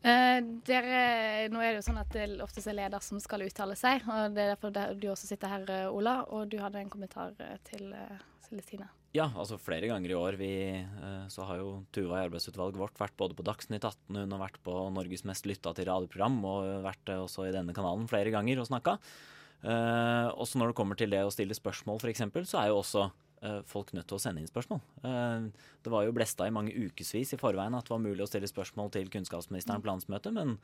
Eh, 0.00 0.38
dere, 0.64 1.00
nå 1.52 1.60
er 1.60 1.74
det 1.74 1.80
jo 1.82 1.88
sånn 1.90 2.00
at 2.00 2.14
det 2.14 2.28
oftest 2.40 2.70
er 2.70 2.78
leder 2.78 3.04
som 3.04 3.20
skal 3.20 3.44
uttale 3.44 3.76
seg, 3.76 4.06
og 4.08 4.36
det 4.36 4.46
er 4.46 4.54
derfor 4.54 4.72
du 4.96 5.10
også 5.12 5.28
sitter 5.28 5.52
her, 5.52 5.66
eh, 5.68 5.90
Ola. 5.92 6.22
Og 6.32 6.48
du 6.52 6.56
hadde 6.62 6.80
en 6.80 6.92
kommentar 6.92 7.36
eh, 7.40 7.58
til 7.68 7.92
uh, 7.92 8.16
Celestine. 8.46 8.88
Ja, 9.10 9.26
altså 9.34 9.58
flere 9.58 9.88
ganger 9.90 10.12
i 10.12 10.14
år. 10.14 10.36
Vi, 10.38 10.52
eh, 10.78 11.24
så 11.32 11.42
har 11.48 11.58
jo 11.58 11.70
Tuva 11.90 12.20
i 12.20 12.26
arbeidsutvalget 12.28 12.78
vårt 12.78 13.00
vært 13.00 13.16
både 13.18 13.34
på 13.34 13.46
Dagsnytt 13.46 13.82
18, 13.82 14.20
hun 14.22 14.34
har 14.36 14.42
vært 14.44 14.60
på 14.62 14.74
Norges 14.94 15.24
mest 15.26 15.48
lytta 15.50 15.72
til 15.74 15.88
radioprogram, 15.90 16.38
og 16.46 16.84
vært 16.86 17.10
eh, 17.10 17.18
også 17.18 17.48
i 17.48 17.54
denne 17.54 17.74
kanalen 17.74 18.06
flere 18.10 18.30
ganger 18.30 18.62
og 18.62 18.68
snakka. 18.70 19.00
Eh, 19.66 20.28
også 20.30 20.60
når 20.60 20.70
det 20.70 20.78
kommer 20.78 20.98
til 20.98 21.10
det 21.10 21.24
å 21.26 21.34
stille 21.34 21.58
spørsmål, 21.58 21.98
f.eks., 21.98 22.22
så 22.52 22.62
er 22.62 22.70
jo 22.70 22.78
også 22.84 23.08
eh, 23.08 23.16
folk 23.64 23.94
nødt 23.96 24.08
til 24.10 24.18
å 24.18 24.20
sende 24.20 24.42
inn 24.42 24.50
spørsmål. 24.50 24.80
Eh, 25.06 25.66
det 25.84 25.92
var 25.92 26.04
jo 26.04 26.14
blesta 26.16 26.46
i 26.46 26.52
mange 26.54 26.74
ukevis 26.76 27.32
i 27.32 27.40
forveien 27.40 27.76
at 27.76 27.88
det 27.88 27.94
var 27.94 28.02
mulig 28.04 28.24
å 28.24 28.28
stille 28.28 28.50
spørsmål 28.50 28.92
til 28.92 29.08
kunnskapsministeren 29.12 29.80
på 29.80 29.88
landsmøtet, 29.88 30.34
men 30.36 30.58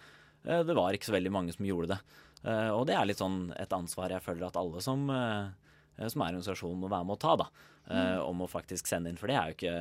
eh, 0.45 0.61
det 0.67 0.77
var 0.77 0.93
ikke 0.93 1.09
så 1.09 1.17
veldig 1.17 1.33
mange 1.33 1.57
som 1.57 1.69
gjorde 1.69 1.95
det. 1.95 2.01
Eh, 2.45 2.71
og 2.75 2.85
det 2.91 2.99
er 2.99 3.09
litt 3.09 3.23
sånn 3.23 3.49
et 3.57 3.73
ansvar 3.73 4.13
jeg 4.13 4.25
føler 4.25 4.49
at 4.49 4.61
alle 4.61 4.85
som, 4.85 5.09
eh, 5.09 6.05
som 6.05 6.23
er 6.23 6.35
i 6.35 6.37
organisasjonen 6.37 6.85
må 6.85 6.93
være 6.93 7.09
med 7.09 7.17
å 7.17 7.23
ta, 7.25 7.37
da. 7.41 7.51
Eh, 7.87 8.19
om 8.21 8.43
å 8.43 8.51
faktisk 8.51 8.89
sende 8.91 9.13
inn, 9.13 9.21
for 9.21 9.31
det 9.31 9.39
er 9.39 9.53
jo 9.53 9.61
ikke 9.61 9.77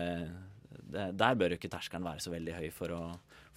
Der 0.86 1.36
bør 1.36 1.50
jo 1.50 1.58
ikke 1.58 1.72
terskelen 1.72 2.06
være 2.06 2.22
så 2.22 2.30
veldig 2.30 2.54
høy 2.54 2.68
for 2.72 2.92
å, 2.94 3.00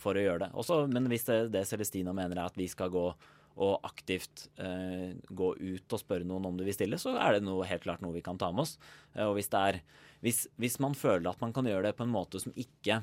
for 0.00 0.16
å 0.16 0.22
gjøre 0.22 0.46
det. 0.46 0.54
Også, 0.58 0.78
men 0.88 1.04
hvis 1.12 1.26
det, 1.26 1.36
det 1.52 1.66
Celestina 1.68 2.14
mener 2.16 2.38
er 2.38 2.48
at 2.48 2.56
vi 2.56 2.66
skal 2.70 2.88
gå 2.90 3.02
og 3.58 3.84
aktivt 3.86 4.46
eh, 4.62 5.16
gå 5.34 5.48
ut 5.58 5.94
og 5.94 6.00
spørre 6.00 6.26
noen 6.26 6.46
om 6.50 6.58
du 6.58 6.64
vil 6.66 6.76
stille, 6.76 6.98
så 7.00 7.16
er 7.18 7.36
det 7.36 7.44
noe, 7.46 7.66
helt 7.66 7.84
klart 7.84 8.02
noe 8.04 8.14
vi 8.14 8.22
kan 8.24 8.38
ta 8.38 8.52
med 8.54 8.64
oss. 8.64 8.76
Eh, 9.16 9.26
og 9.26 9.34
hvis, 9.38 9.50
er, 9.58 9.80
hvis, 10.24 10.44
hvis 10.62 10.78
man 10.82 10.94
føler 10.98 11.30
at 11.30 11.42
man 11.42 11.54
kan 11.56 11.66
gjøre 11.66 11.88
det 11.88 11.96
på 11.98 12.06
en 12.06 12.14
måte 12.14 12.40
som 12.42 12.54
ikke, 12.54 13.00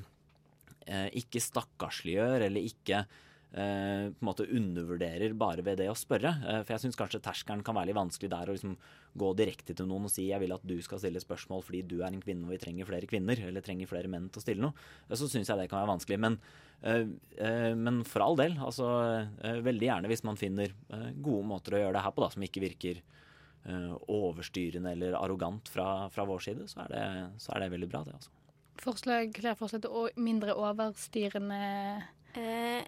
eh, 0.87 1.09
ikke 1.21 1.43
stakkarsliggjør, 1.43 2.47
eller 2.47 2.71
ikke 2.71 3.03
eh, 3.55 4.11
på 4.11 4.21
en 4.21 4.27
måte 4.27 4.47
undervurderer 4.51 5.33
bare 5.37 5.63
ved 5.65 5.79
det 5.79 5.87
å 5.91 5.97
spørre. 5.97 6.33
Eh, 6.43 6.61
for 6.63 6.75
jeg 6.75 6.85
syns 6.85 6.99
kanskje 6.99 7.21
terskelen 7.23 7.63
kan 7.65 7.77
være 7.77 7.91
litt 7.91 7.99
vanskelig 7.99 8.31
der 8.33 8.51
å 8.51 8.55
liksom 8.55 8.75
gå 9.15 9.31
direkte 9.39 9.75
til 9.77 9.87
noen 9.89 10.09
og 10.09 10.11
si 10.11 10.27
jeg 10.27 10.41
vil 10.43 10.55
at 10.55 10.65
du 10.67 10.75
skal 10.83 10.99
stille 11.01 11.23
spørsmål 11.23 11.63
fordi 11.63 11.83
du 11.87 11.97
er 12.01 12.11
en 12.11 12.21
kvinne 12.23 12.47
og 12.47 12.51
vi 12.55 12.61
trenger 12.61 12.89
flere 12.89 13.09
kvinner, 13.09 13.39
eller 13.47 13.63
trenger 13.65 13.89
flere 13.89 14.11
menn 14.11 14.29
til 14.29 14.41
å 14.41 14.45
stille 14.45 14.65
noe. 14.65 14.87
Eh, 15.07 15.17
så 15.17 15.29
syns 15.31 15.51
jeg 15.51 15.61
det 15.61 15.69
kan 15.71 15.81
være 15.81 15.93
vanskelig. 15.93 16.21
Men, 16.27 16.39
eh, 16.83 17.05
eh, 17.39 17.73
men 17.79 18.03
for 18.07 18.25
all 18.25 18.39
del, 18.39 18.57
altså 18.59 18.89
veldig 19.65 19.89
gjerne 19.89 20.11
hvis 20.11 20.25
man 20.27 20.39
finner 20.39 20.73
gode 21.23 21.45
måter 21.47 21.75
å 21.75 21.83
gjøre 21.83 21.97
det 21.97 22.05
her 22.05 22.15
på 22.15 22.23
da, 22.23 22.31
som 22.33 22.43
ikke 22.45 22.63
virker 22.63 22.99
eh, 22.99 23.93
overstyrende 24.11 24.95
eller 24.97 25.19
arrogant 25.19 25.69
fra, 25.71 26.09
fra 26.13 26.27
vår 26.27 26.43
side, 26.49 26.67
så 26.71 26.83
er, 26.85 26.91
det, 26.91 27.05
så 27.43 27.55
er 27.55 27.63
det 27.63 27.71
veldig 27.75 27.91
bra, 27.91 28.03
det. 28.07 28.17
altså. 28.19 28.33
Forslag, 28.75 29.31
flere 29.39 29.55
forslag 29.55 29.85
til 29.85 30.19
mindre 30.19 30.51
overstyrende 30.59 31.61
Eh, 32.35 32.83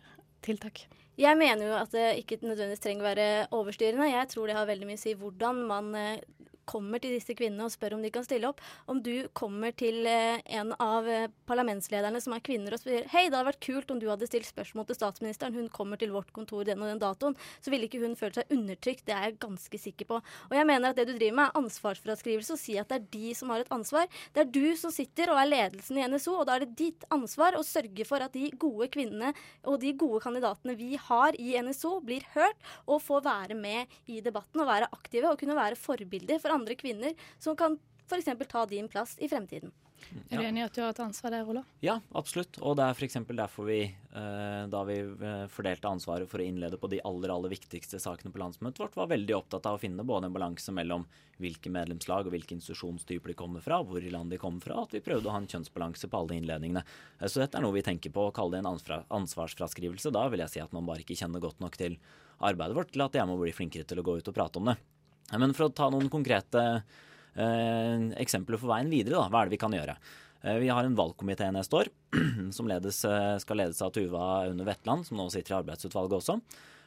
tiltak. 0.46 0.86
Jeg 1.17 1.38
mener 1.39 1.65
jo 1.65 1.77
at 1.79 1.94
det 1.96 2.20
ikke 2.22 2.38
nødvendigvis 2.44 2.84
trenger 2.84 3.01
å 3.01 3.10
være 3.10 3.29
overstyrende. 3.58 4.10
Jeg 4.12 4.29
tror 4.29 4.50
det 4.50 4.58
har 4.58 4.67
veldig 4.70 4.89
mye 4.89 5.00
å 5.00 5.01
si 5.01 5.15
hvordan 5.17 5.63
man 5.70 5.88
eh, 5.98 6.20
kommer 6.67 7.01
til 7.03 7.15
disse 7.15 7.36
kvinnene 7.38 7.67
og 7.67 7.74
spør 7.74 7.97
om 7.97 8.03
de 8.03 8.12
kan 8.13 8.25
stille 8.25 8.50
opp. 8.50 8.62
Om 8.91 9.01
du 9.03 9.27
kommer 9.38 9.74
til 9.77 10.05
eh, 10.09 10.41
en 10.59 10.74
av 10.83 11.07
eh, 11.09 11.29
parlamentslederne 11.50 12.21
som 12.24 12.36
er 12.36 12.43
kvinner 12.45 12.75
og 12.75 12.81
spør 12.81 13.07
Hei, 13.13 13.27
det 13.27 13.38
hadde 13.38 13.47
vært 13.50 13.63
kult 13.63 13.93
om 13.93 14.01
du 14.01 14.07
hadde 14.12 14.27
stilt 14.29 14.50
spørsmål 14.50 14.89
til 14.89 15.00
statsministeren. 15.00 15.55
Hun 15.57 15.72
kommer 15.74 16.00
til 16.01 16.13
vårt 16.15 16.33
kontor 16.35 16.68
den 16.68 16.83
og 16.83 16.92
den 16.92 17.01
datoen. 17.01 17.37
Så 17.63 17.74
ville 17.74 17.87
ikke 17.87 18.01
hun 18.03 18.18
følt 18.20 18.39
seg 18.39 18.51
undertrykt. 18.53 19.05
Det 19.07 19.15
er 19.15 19.29
jeg 19.29 19.39
ganske 19.44 19.81
sikker 19.81 20.09
på. 20.09 20.20
Og 20.22 20.57
jeg 20.57 20.68
mener 20.70 20.92
at 20.92 21.00
det 21.00 21.07
du 21.09 21.15
driver 21.15 21.39
med, 21.39 21.48
er 21.48 21.61
ansvarsfraskrivelse 21.61 22.57
og 22.57 22.61
si 22.61 22.77
at 22.79 22.92
det 22.92 23.00
er 23.00 23.07
de 23.15 23.33
som 23.37 23.53
har 23.53 23.63
et 23.63 23.74
ansvar. 23.74 24.09
Det 24.35 24.44
er 24.44 24.51
du 24.51 24.65
som 24.79 24.94
sitter 24.94 25.31
og 25.33 25.42
er 25.42 25.51
ledelsen 25.51 26.00
i 26.01 26.07
NSO, 26.07 26.37
og 26.42 26.48
da 26.50 26.57
er 26.57 26.65
det 26.65 26.77
ditt 26.79 27.07
ansvar 27.13 27.57
å 27.57 27.65
sørge 27.65 28.05
for 28.07 28.24
at 28.24 28.35
de 28.35 28.50
gode 28.59 28.89
kvinnene 28.94 29.33
og 29.68 29.79
de 29.81 29.94
gode 29.98 30.22
kandidatene 30.24 30.75
vi 30.79 30.98
har 31.07 31.37
i 31.39 31.55
NSO, 31.63 31.98
blir 32.05 32.25
hørt 32.35 32.70
og 32.85 33.01
får 33.03 33.24
være 33.25 33.57
med 33.57 33.98
i 34.11 34.20
debatten 34.24 34.61
og 34.63 34.70
være 34.70 34.89
aktive 34.94 35.31
og 35.31 35.39
kunne 35.39 35.57
være 35.57 35.79
forbilder 35.79 36.42
for 36.44 36.53
andre 36.53 36.56
kvinner 36.65 37.13
som 37.39 37.55
kan 37.55 37.77
f.eks. 38.07 38.48
ta 38.48 38.65
din 38.65 38.87
plass 38.87 39.17
i 39.20 39.27
fremtiden. 39.27 39.72
Er 40.29 40.37
du 40.37 40.46
enig 40.46 40.61
i 40.61 40.63
at 40.63 40.75
du 40.75 40.81
har 40.83 40.91
et 40.93 41.00
ansvar 41.01 41.33
der, 41.33 41.48
Ola? 41.50 41.63
Ja, 41.83 41.98
absolutt. 42.15 42.59
Og 42.61 42.75
det 42.77 42.85
er 42.85 42.93
f.eks. 42.96 43.17
derfor 43.33 43.65
vi, 43.67 43.79
eh, 43.89 44.67
da 44.70 44.83
vi 44.87 44.98
eh, 45.01 45.48
fordelte 45.51 45.89
ansvaret 45.89 46.29
for 46.29 46.39
å 46.39 46.46
innlede 46.46 46.77
på 46.79 46.87
de 46.91 47.00
aller, 47.03 47.33
aller 47.33 47.51
viktigste 47.51 48.00
sakene 48.00 48.31
på 48.31 48.39
landsmøtet 48.39 48.79
vårt, 48.79 48.96
var 48.96 49.09
veldig 49.11 49.35
opptatt 49.35 49.65
av 49.65 49.75
å 49.77 49.81
finne 49.81 50.05
både 50.07 50.29
en 50.29 50.35
balanse 50.35 50.72
mellom 50.72 51.07
hvilke 51.41 51.72
medlemslag 51.74 52.29
og 52.29 52.35
hvilke 52.35 52.55
institusjonstyper 52.55 53.33
de 53.33 53.37
kommer 53.37 53.63
fra, 53.65 53.81
hvor 53.83 54.03
i 54.03 54.13
landet 54.13 54.37
de 54.37 54.41
kommer 54.41 54.63
fra, 54.63 54.77
og 54.77 54.87
at 54.87 54.98
vi 55.00 55.03
prøvde 55.03 55.27
å 55.27 55.33
ha 55.33 55.41
en 55.41 55.50
kjønnsbalanse 55.50 56.09
på 56.09 56.22
alle 56.22 56.37
innledningene. 56.37 56.85
Eh, 57.20 57.27
Så 57.27 57.41
dette 57.41 57.57
er 57.57 57.65
noe 57.65 57.75
vi 57.75 57.85
tenker 57.89 58.13
på 58.13 58.29
å 58.29 58.35
kalle 58.35 58.55
det 58.55 58.63
en 58.63 58.72
ansvarsfraskrivelse. 59.17 60.13
Da 60.13 60.27
vil 60.29 60.46
jeg 60.46 60.55
si 60.55 60.63
at 60.63 60.77
man 60.77 60.85
bare 60.87 61.03
ikke 61.03 61.17
kjenner 61.20 61.43
godt 61.43 61.59
nok 61.63 61.75
til 61.79 61.98
arbeidet 62.37 62.77
vårt 62.77 62.93
til 62.93 63.01
at 63.01 63.17
jeg 63.17 63.27
må 63.27 63.39
bli 63.41 63.51
flinkere 63.55 63.87
til 63.87 64.00
å 64.00 64.05
gå 64.05 64.20
ut 64.22 64.29
og 64.29 64.37
prate 64.37 64.61
om 64.61 64.70
det. 64.72 64.77
Men 65.35 65.53
for 65.57 65.68
å 65.68 65.74
ta 65.75 65.90
noen 65.92 66.07
konkrete 66.11 66.61
eh, 67.35 68.05
eksempler 68.22 68.59
for 68.61 68.72
veien 68.72 68.92
videre, 68.92 69.18
da, 69.18 69.27
hva 69.27 69.42
er 69.44 69.50
det 69.50 69.57
vi 69.57 69.61
kan 69.66 69.75
gjøre? 69.75 69.98
Eh, 70.44 70.59
Vi 70.63 70.70
har 70.72 70.87
en 70.87 70.96
valgkomité 70.98 71.50
neste 71.51 71.81
år 71.81 71.90
som 72.55 72.70
ledes, 72.70 73.03
eh, 73.05 73.35
skal 73.44 73.59
ledes 73.63 73.81
av 73.83 73.92
Tuva 73.96 74.27
Aune 74.46 74.68
Wetland, 74.68 75.07
som 75.07 75.20
nå 75.20 75.27
sitter 75.33 75.55
i 75.55 75.59
arbeidsutvalget 75.61 76.20
også, 76.22 76.37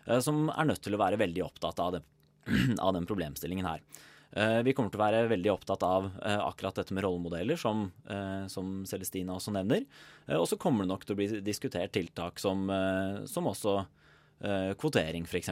eh, 0.06 0.20
som 0.24 0.46
er 0.54 0.70
nødt 0.70 0.80
til 0.86 0.96
å 0.96 1.02
være 1.02 1.20
veldig 1.20 1.44
opptatt 1.50 1.82
av, 1.84 1.98
det, 1.98 2.04
av 2.86 2.94
den 2.96 3.08
problemstillingen 3.10 3.68
her. 3.68 3.84
Eh, 4.32 4.62
Vi 4.64 4.72
kommer 4.72 4.94
til 4.94 5.02
å 5.02 5.04
være 5.04 5.28
veldig 5.34 5.52
opptatt 5.52 5.84
av 5.84 6.08
eh, 6.22 6.40
akkurat 6.40 6.80
dette 6.80 6.96
med 6.96 7.04
rollemodeller, 7.04 7.60
som, 7.60 7.88
som 8.48 8.76
Celestina 8.88 9.36
også 9.36 9.52
nevner. 9.52 9.84
Og 10.38 10.46
så 10.46 10.56
kommer 10.56 10.86
det 10.86 10.92
nok 10.94 11.04
til 11.04 11.16
å 11.16 11.18
bli 11.18 11.28
diskutert 11.44 11.92
tiltak 11.92 12.38
som, 12.38 12.68
som 13.26 13.48
også 13.50 13.80
kvotering, 14.40 15.26
f.eks., 15.28 15.50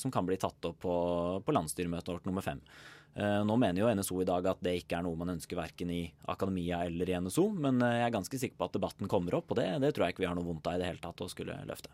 som 0.00 0.12
kan 0.14 0.26
bli 0.26 0.36
tatt 0.38 0.64
opp 0.68 0.78
på, 0.84 0.94
på 1.42 1.54
landsstyremøtet 1.56 2.12
vårt 2.14 2.28
nummer 2.28 2.44
fem. 2.46 2.60
Eh, 3.14 3.44
Nå 3.44 3.56
mener 3.58 3.82
jo 3.82 3.90
NSO 3.90 4.20
i 4.22 4.28
dag 4.28 4.46
at 4.52 4.60
det 4.62 4.76
ikke 4.80 5.00
er 5.00 5.06
noe 5.06 5.18
man 5.18 5.32
ønsker 5.34 5.58
verken 5.58 5.90
i 5.90 6.02
akademia 6.30 6.84
eller 6.86 7.10
i 7.10 7.16
NSO, 7.24 7.48
men 7.50 7.82
eh, 7.82 7.96
jeg 7.98 8.06
er 8.06 8.14
ganske 8.14 8.42
sikker 8.42 8.60
på 8.60 8.68
at 8.68 8.76
debatten 8.76 9.10
kommer 9.10 9.40
opp, 9.40 9.50
og 9.50 9.58
det, 9.58 9.66
det 9.82 9.94
tror 9.96 10.06
jeg 10.06 10.14
ikke 10.14 10.24
vi 10.24 10.30
har 10.30 10.38
noe 10.38 10.46
vondt 10.46 10.70
av 10.70 10.78
i 10.78 10.82
det 10.82 10.90
hele 10.92 11.02
tatt 11.02 11.24
å 11.24 11.30
skulle 11.30 11.58
løfte. 11.66 11.90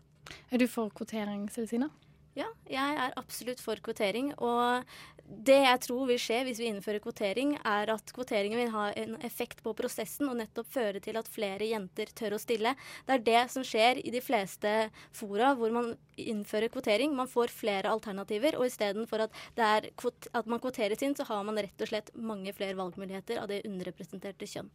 Er 0.53 0.61
du 0.61 0.67
for 0.69 0.93
kvotering, 0.93 1.47
Celestina? 1.53 1.89
Ja, 2.37 2.47
jeg 2.69 2.97
er 3.01 3.15
absolutt 3.17 3.61
for 3.63 3.79
kvotering. 3.81 4.29
Og 4.37 4.85
det 5.27 5.57
jeg 5.63 5.79
tror 5.87 6.05
vil 6.07 6.19
skje 6.21 6.43
hvis 6.45 6.59
vi 6.61 6.67
innfører 6.69 7.01
kvotering, 7.01 7.55
er 7.65 7.89
at 7.89 8.11
kvoteringen 8.13 8.59
vil 8.61 8.69
ha 8.75 8.91
en 8.99 9.15
effekt 9.25 9.63
på 9.65 9.73
prosessen 9.77 10.29
og 10.29 10.37
nettopp 10.37 10.69
føre 10.75 11.01
til 11.03 11.17
at 11.17 11.29
flere 11.31 11.65
jenter 11.65 12.11
tør 12.15 12.37
å 12.37 12.41
stille. 12.41 12.75
Det 13.07 13.15
er 13.15 13.25
det 13.25 13.41
som 13.53 13.65
skjer 13.65 14.03
i 14.03 14.13
de 14.13 14.21
fleste 14.21 14.75
fora 15.17 15.55
hvor 15.57 15.73
man 15.73 15.95
innfører 16.21 16.69
kvotering. 16.73 17.15
Man 17.17 17.31
får 17.31 17.53
flere 17.53 17.91
alternativer, 17.91 18.59
og 18.59 18.69
istedenfor 18.69 19.25
at, 19.25 19.41
er 19.57 19.89
at 19.97 20.51
man 20.51 20.61
kvoteres 20.61 21.01
inn, 21.01 21.17
så 21.17 21.25
har 21.31 21.41
man 21.47 21.57
rett 21.57 21.81
og 21.81 21.89
slett 21.89 22.13
mange 22.13 22.53
flere 22.53 22.77
valgmuligheter 22.77 23.41
av 23.41 23.49
det 23.49 23.63
underrepresenterte 23.65 24.45
kjønn. 24.53 24.69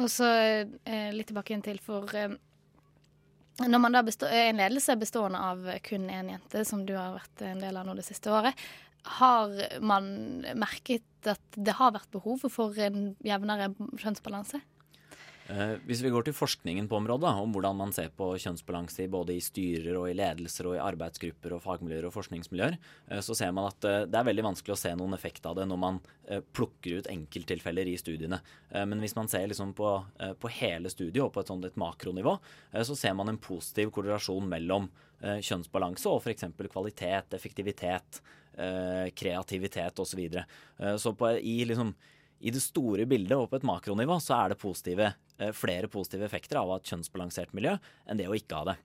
Og 0.00 0.08
så 0.08 0.30
eh, 0.30 1.10
litt 1.12 1.28
tilbake 1.28 1.52
igjen 1.52 1.66
til 1.66 1.82
for 1.84 2.08
eh, 2.16 2.38
Når 3.62 3.82
man 3.82 3.94
da 3.94 4.02
består, 4.06 4.32
en 4.32 4.58
ledelse 4.60 4.96
bestående 4.98 5.40
av 5.42 5.66
kun 5.86 6.08
én 6.10 6.32
jente, 6.34 6.64
som 6.68 6.86
du 6.86 6.94
har 6.98 7.14
vært 7.16 7.44
en 7.46 7.62
del 7.62 7.78
av 7.78 7.86
nå 7.86 7.94
det 7.98 8.06
siste 8.06 8.32
året, 8.32 8.58
har 9.18 9.54
man 9.82 10.06
merket 10.58 11.30
at 11.30 11.56
det 11.58 11.74
har 11.78 11.94
vært 11.94 12.10
behov 12.14 12.44
for 12.50 12.78
en 12.82 13.12
jevnere 13.26 13.72
kjønnsbalanse? 13.98 14.60
Eh, 15.52 15.74
Hvis 15.84 16.00
vi 16.00 16.10
går 16.12 16.24
til 16.24 16.36
forskningen 16.36 16.86
på 16.88 16.96
området, 16.96 17.28
om 17.28 17.52
hvordan 17.52 17.76
man 17.76 17.92
ser 17.92 18.08
på 18.16 18.30
kjønnsbalanse 18.40 19.08
både 19.12 19.34
i 19.36 19.42
styrer 19.44 19.98
og 20.00 20.08
i 20.08 20.16
ledelser 20.16 20.68
og 20.70 20.76
i 20.78 20.82
arbeidsgrupper 20.82 21.56
og 21.56 21.62
fagmiljøer 21.64 22.08
og 22.08 22.14
forskningsmiljøer, 22.14 22.78
eh, 23.10 23.20
så 23.24 23.36
ser 23.36 23.52
man 23.52 23.68
at 23.68 23.88
eh, 23.88 24.04
det 24.08 24.18
er 24.18 24.28
veldig 24.30 24.46
vanskelig 24.48 24.76
å 24.76 24.80
se 24.80 24.94
noen 24.96 25.16
effekt 25.16 25.44
av 25.48 25.58
det 25.58 25.68
når 25.68 25.82
man 25.82 26.02
plukker 26.56 27.02
ut 27.02 27.08
enkelttilfeller 27.10 27.88
i 27.90 27.96
studiene. 28.00 28.38
Men 28.72 29.02
hvis 29.02 29.12
man 29.18 29.26
ser 29.28 29.44
liksom 29.50 29.74
på, 29.76 29.88
på 30.40 30.50
hele 30.54 30.88
studiet 30.88 31.20
og 31.20 31.32
på 31.34 31.42
et 31.42 31.50
sånt 31.50 31.66
et 31.66 31.76
makronivå, 31.76 32.32
så 32.72 32.96
ser 32.96 33.12
man 33.18 33.28
en 33.28 33.40
positiv 33.42 33.90
korrelasjon 33.92 34.46
mellom 34.48 34.86
kjønnsbalanse 35.20 36.08
og 36.08 36.22
f.eks. 36.22 36.46
kvalitet, 36.72 37.36
effektivitet, 37.36 38.22
kreativitet 39.18 40.00
osv. 40.00 40.14
Så, 40.14 40.20
videre. 40.22 40.46
Så 41.02 41.12
på, 41.18 41.34
i 41.36 41.58
liksom 41.68 41.92
i 42.42 42.50
det 42.50 42.62
store 42.62 43.06
bildet 43.08 43.36
og 43.38 43.48
på 43.50 43.60
et 43.60 43.66
makronivå 43.66 44.18
så 44.22 44.34
er 44.40 44.52
det 44.52 44.60
positive, 44.62 45.12
eh, 45.38 45.52
flere 45.54 45.90
positive 45.90 46.26
effekter 46.26 46.58
av 46.58 46.68
å 46.68 46.74
ha 46.74 46.80
et 46.82 46.90
kjønnsbalansert 46.90 47.54
miljø 47.54 47.76
enn 48.06 48.18
det 48.18 48.26
å 48.28 48.36
ikke 48.36 48.58
ha 48.58 48.72
det. 48.72 48.76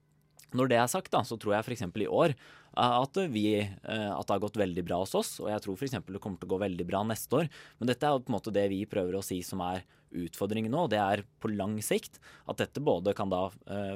Når 0.56 0.70
det 0.72 0.78
er 0.80 0.88
sagt, 0.88 1.12
da, 1.12 1.24
så 1.28 1.36
tror 1.36 1.58
jeg 1.58 1.66
f.eks. 1.66 1.84
i 1.84 2.08
år 2.08 2.36
at, 2.78 3.18
vi, 3.34 3.58
eh, 3.60 4.12
at 4.14 4.28
det 4.28 4.36
har 4.36 4.44
gått 4.46 4.60
veldig 4.62 4.84
bra 4.86 5.02
hos 5.02 5.16
oss. 5.18 5.32
Og 5.42 5.50
jeg 5.52 5.64
tror 5.66 5.76
f.eks. 5.76 5.98
det 5.98 6.22
kommer 6.24 6.40
til 6.40 6.48
å 6.48 6.54
gå 6.54 6.60
veldig 6.62 6.86
bra 6.88 7.02
neste 7.04 7.42
år. 7.42 7.50
Men 7.80 7.90
dette 7.90 8.08
er 8.08 8.16
jo 8.16 8.22
på 8.24 8.32
en 8.32 8.38
måte 8.38 8.54
det 8.56 8.68
vi 8.72 8.86
prøver 8.88 9.18
å 9.18 9.26
si 9.26 9.42
som 9.44 9.64
er 9.66 9.84
utfordringen 10.16 10.72
nå. 10.72 10.86
og 10.86 10.94
Det 10.94 11.02
er 11.02 11.26
på 11.42 11.52
lang 11.52 11.76
sikt 11.84 12.22
at 12.48 12.62
dette 12.62 12.80
både 12.80 13.12
kan 13.18 13.34
da 13.34 13.50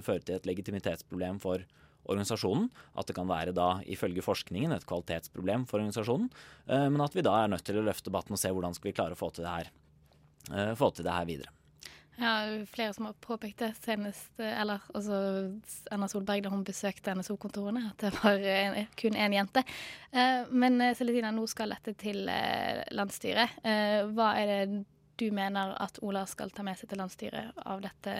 føre 0.04 0.26
til 0.26 0.36
et 0.36 0.50
legitimitetsproblem 0.50 1.40
for 1.40 1.64
organisasjonen. 2.06 2.70
At 2.98 3.10
det 3.10 3.18
kan 3.18 3.30
være 3.30 3.56
da, 3.56 3.70
ifølge 3.86 4.26
forskningen, 4.26 4.76
et 4.76 4.88
kvalitetsproblem 4.90 5.68
for 5.70 5.82
organisasjonen. 5.82 6.30
Uh, 6.68 6.88
men 6.90 7.02
at 7.06 7.18
vi 7.18 7.26
da 7.26 7.38
er 7.40 7.54
nødt 7.54 7.66
til 7.68 7.82
å 7.82 7.88
løfte 7.88 8.10
debatten 8.10 8.38
og 8.38 8.42
se 8.42 8.52
hvordan 8.52 8.78
skal 8.78 8.92
vi 8.92 8.98
klare 8.98 9.18
å 9.18 9.22
få 9.22 9.32
til 9.36 9.48
det 9.48 9.56
her, 9.58 9.74
uh, 10.52 10.72
få 10.80 10.94
til 10.96 11.08
det 11.08 11.18
her 11.18 11.28
videre. 11.30 11.58
Ja, 12.22 12.66
flere 12.68 12.94
som 12.94 13.06
har 13.06 13.14
påpekt 13.14 13.58
det 13.64 13.72
senest, 13.82 14.30
eller 14.38 14.84
altså 14.94 15.16
Erna 15.90 16.10
Solberg 16.12 16.44
da 16.46 16.52
hun 16.54 16.66
besøkte 16.68 17.16
NSO-kontorene, 17.18 17.88
at 17.90 18.04
det 18.04 18.12
var 18.20 18.44
en, 18.52 18.78
kun 19.00 19.18
én 19.18 19.34
jente. 19.34 19.64
Eh, 20.12 20.44
men 20.52 20.78
eh, 20.86 21.32
nå 21.32 21.48
skal 21.50 21.74
dette 21.74 21.96
til 21.98 22.30
eh, 22.30 22.84
landsstyret. 22.94 23.64
Eh, 23.64 24.02
hva 24.12 24.36
er 24.38 24.52
det 24.52 24.84
du 25.18 25.32
mener 25.34 25.74
at 25.82 25.98
Ola 26.06 26.26
skal 26.30 26.52
ta 26.54 26.66
med 26.66 26.78
seg 26.78 26.92
til 26.92 27.02
landsstyret 27.02 27.58
dette, 27.82 28.16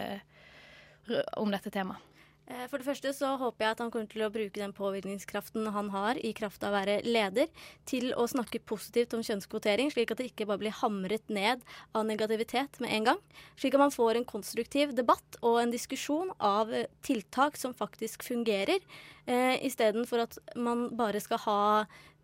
om 1.38 1.54
dette 1.54 1.70
temaet? 1.70 2.11
Eh, 2.50 2.66
for 2.70 2.82
det 2.82 2.88
første 2.88 3.12
så 3.16 3.36
håper 3.40 3.66
jeg 3.66 3.76
at 3.76 3.84
han 3.84 3.92
kommer 3.94 4.10
til 4.12 4.26
å 4.26 4.32
bruke 4.34 4.60
den 4.60 4.74
påvirkningskraften 4.76 5.70
han 5.76 5.92
har 5.94 6.20
i 6.20 6.34
kraft 6.38 6.64
av 6.66 6.74
å 6.74 6.80
være 6.80 6.98
leder, 7.06 7.50
til 7.90 8.12
å 8.18 8.28
snakke 8.30 8.64
positivt 8.68 9.14
om 9.18 9.24
kjønnskvotering, 9.26 9.92
slik 9.94 10.14
at 10.14 10.22
det 10.22 10.32
ikke 10.32 10.48
bare 10.50 10.64
blir 10.64 10.78
hamret 10.82 11.30
ned 11.30 11.64
av 11.98 12.06
negativitet 12.10 12.82
med 12.84 12.94
en 12.98 13.10
gang. 13.12 13.24
Slik 13.60 13.78
at 13.78 13.84
man 13.86 13.96
får 13.96 14.20
en 14.20 14.28
konstruktiv 14.28 14.96
debatt 14.98 15.40
og 15.42 15.62
en 15.62 15.74
diskusjon 15.74 16.34
av 16.38 16.74
eh, 16.74 16.90
tiltak 17.06 17.60
som 17.62 17.78
faktisk 17.78 18.26
fungerer, 18.28 18.82
eh, 19.28 19.58
istedenfor 19.68 20.26
at 20.26 20.40
man 20.56 20.90
bare 20.98 21.22
skal 21.24 21.46
ha 21.46 21.62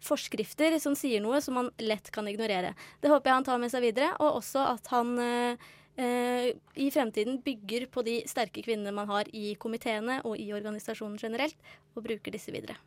forskrifter 0.04 0.76
som 0.82 0.94
sier 0.98 1.22
noe 1.24 1.40
som 1.42 1.58
man 1.58 1.72
lett 1.82 2.12
kan 2.14 2.28
ignorere. 2.30 2.76
Det 3.02 3.10
håper 3.10 3.32
jeg 3.32 3.40
han 3.40 3.48
tar 3.48 3.62
med 3.62 3.74
seg 3.74 3.86
videre, 3.88 4.14
og 4.22 4.42
også 4.42 4.66
at 4.76 4.92
han 4.94 5.16
eh, 5.22 5.68
i 5.98 6.90
fremtiden 6.94 7.40
bygger 7.42 7.88
på 7.90 8.04
de 8.06 8.20
sterke 8.30 8.62
kvinnene 8.62 8.94
man 8.94 9.10
har 9.10 9.30
i 9.34 9.56
komiteene 9.58 10.20
og 10.28 10.38
i 10.38 10.52
organisasjonen 10.54 11.18
generelt, 11.18 11.58
og 11.96 12.06
bruker 12.06 12.36
disse 12.36 12.54
videre. 12.54 12.78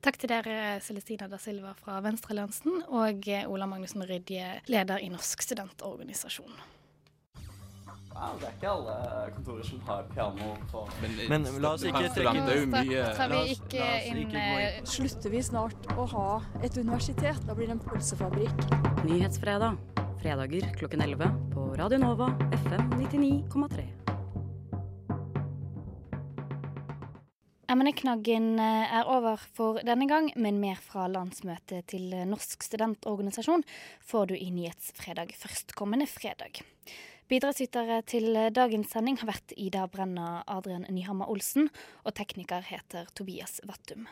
Takk 0.00 0.16
til 0.20 0.30
dere, 0.32 0.78
Celestina 0.84 1.26
da 1.28 1.38
Silva 1.40 1.74
fra 1.76 1.98
Venstrealliansen 2.04 2.84
og 2.88 3.26
Ola 3.50 3.66
Magnussen 3.68 4.06
Rydje, 4.06 4.60
leder 4.70 5.02
i 5.02 5.10
Norsk 5.12 5.42
studentorganisasjon. 5.44 6.54
Wow, 8.10 8.34
det 8.40 8.48
er 8.48 8.54
ikke 8.56 8.70
alle 8.70 8.94
kontorer 9.36 9.64
som 9.64 9.82
har 9.86 10.08
piano 10.10 10.48
på 10.72 10.82
Men, 11.00 11.12
Men 11.30 11.46
la 11.62 11.70
oss 11.76 11.84
ikke 11.86 12.10
trekke 12.16 12.42
det 12.48 12.56
mye 12.72 13.04
tar 13.16 13.30
vi 13.32 13.54
ikke 13.54 13.86
inn 14.10 14.34
eh, 14.36 14.80
Slutter 14.84 15.32
vi 15.32 15.40
snart 15.46 15.88
å 15.94 16.08
ha 16.10 16.26
et 16.60 16.74
universitet? 16.76 17.38
Da 17.46 17.56
blir 17.56 17.70
det 17.70 17.78
en 17.78 17.84
pølsefabrikk. 17.86 18.66
Nyhetsfredag 19.06 19.78
fredager 20.20 20.68
klokken 20.76 21.06
11 21.06 21.32
på 21.49 21.49
Radio 21.80 21.98
Nova 21.98 22.26
FM 22.52 22.90
99,3. 23.00 23.82
Emneknaggen 27.72 28.58
eh, 28.60 28.92
er 28.98 29.08
over 29.08 29.40
for 29.56 29.80
denne 29.88 30.04
gang, 30.10 30.28
men 30.36 30.60
mer 30.60 30.76
fra 30.84 31.06
landsmøtet 31.08 31.88
til 31.88 32.12
Norsk 32.28 32.66
studentorganisasjon 32.68 33.64
får 34.04 34.28
du 34.28 34.36
i 34.36 34.50
Nyhetsfredag 34.52 35.32
førstkommende 35.40 36.04
fredag. 36.10 36.60
Bidragsytere 37.30 38.00
til 38.10 38.34
dagens 38.50 38.90
sending 38.90 39.14
har 39.20 39.28
vært 39.28 39.52
Ida 39.54 39.84
Brenna 39.86 40.40
Adrian 40.50 40.82
Nyhammer 40.90 41.28
Olsen, 41.30 41.68
og 42.02 42.16
tekniker 42.18 42.64
heter 42.66 43.06
Tobias 43.14 43.60
Vattum. 43.70 44.08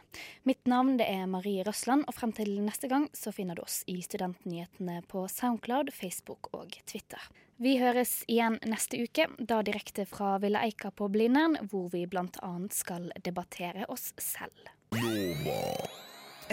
Mitt 0.46 0.70
navn 0.70 1.00
det 1.00 1.09
er 1.11 1.24
Marie 1.26 1.64
Røsland, 1.66 2.04
og 2.07 2.14
frem 2.14 2.31
til 2.37 2.52
neste 2.62 2.87
gang 2.87 3.09
så 3.18 3.33
finner 3.35 3.59
du 3.59 3.64
oss 3.64 3.81
i 3.90 3.96
Studentnyhetene 4.07 5.00
på 5.11 5.24
Soundcloud, 5.35 5.90
Facebook 5.90 6.52
og 6.54 6.78
Twitter. 6.87 7.26
Vi 7.59 7.74
høres 7.83 8.20
igjen 8.31 8.61
neste 8.70 9.02
uke, 9.02 9.26
da 9.42 9.64
direkte 9.66 10.07
fra 10.07 10.37
Villa 10.38 10.62
Eika 10.62 10.94
på 10.94 11.11
Blindern, 11.11 11.59
hvor 11.72 11.90
vi 11.90 12.07
bl.a. 12.07 12.54
skal 12.70 13.11
debattere 13.18 13.90
oss 13.90 14.12
selv. 14.22 14.70
Nova. 14.94 15.59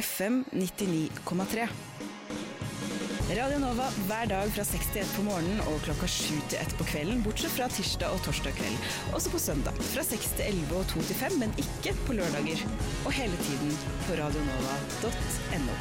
FM 0.02 0.42
99,3. 0.50 1.70
Radio 3.26 3.58
Nova 3.58 3.88
hver 4.06 4.28
dag 4.30 4.52
fra 4.54 4.62
6 4.62 4.92
til 4.94 5.02
1 5.02 5.14
på 5.16 5.24
morgenen 5.26 5.58
og 5.66 5.80
klokka 5.82 6.06
7 6.06 6.36
til 6.52 6.60
1 6.62 6.76
på 6.78 6.86
kvelden, 6.92 7.24
bortsett 7.26 7.56
fra 7.56 7.66
tirsdag 7.74 8.14
og 8.14 8.22
torsdag 8.22 8.54
kveld. 8.60 8.78
Også 9.18 9.32
på 9.34 9.42
søndag 9.42 9.80
fra 9.96 10.04
6 10.06 10.36
til 10.38 10.46
11 10.52 10.78
og 10.78 10.86
2 10.94 11.08
til 11.10 11.18
5, 11.24 11.40
men 11.42 11.56
ikke 11.64 11.96
på 12.06 12.20
lørdager. 12.20 12.62
Og 13.02 13.18
hele 13.18 13.40
tiden 13.48 13.74
på 14.06 14.20
radionova.no. 14.22 15.80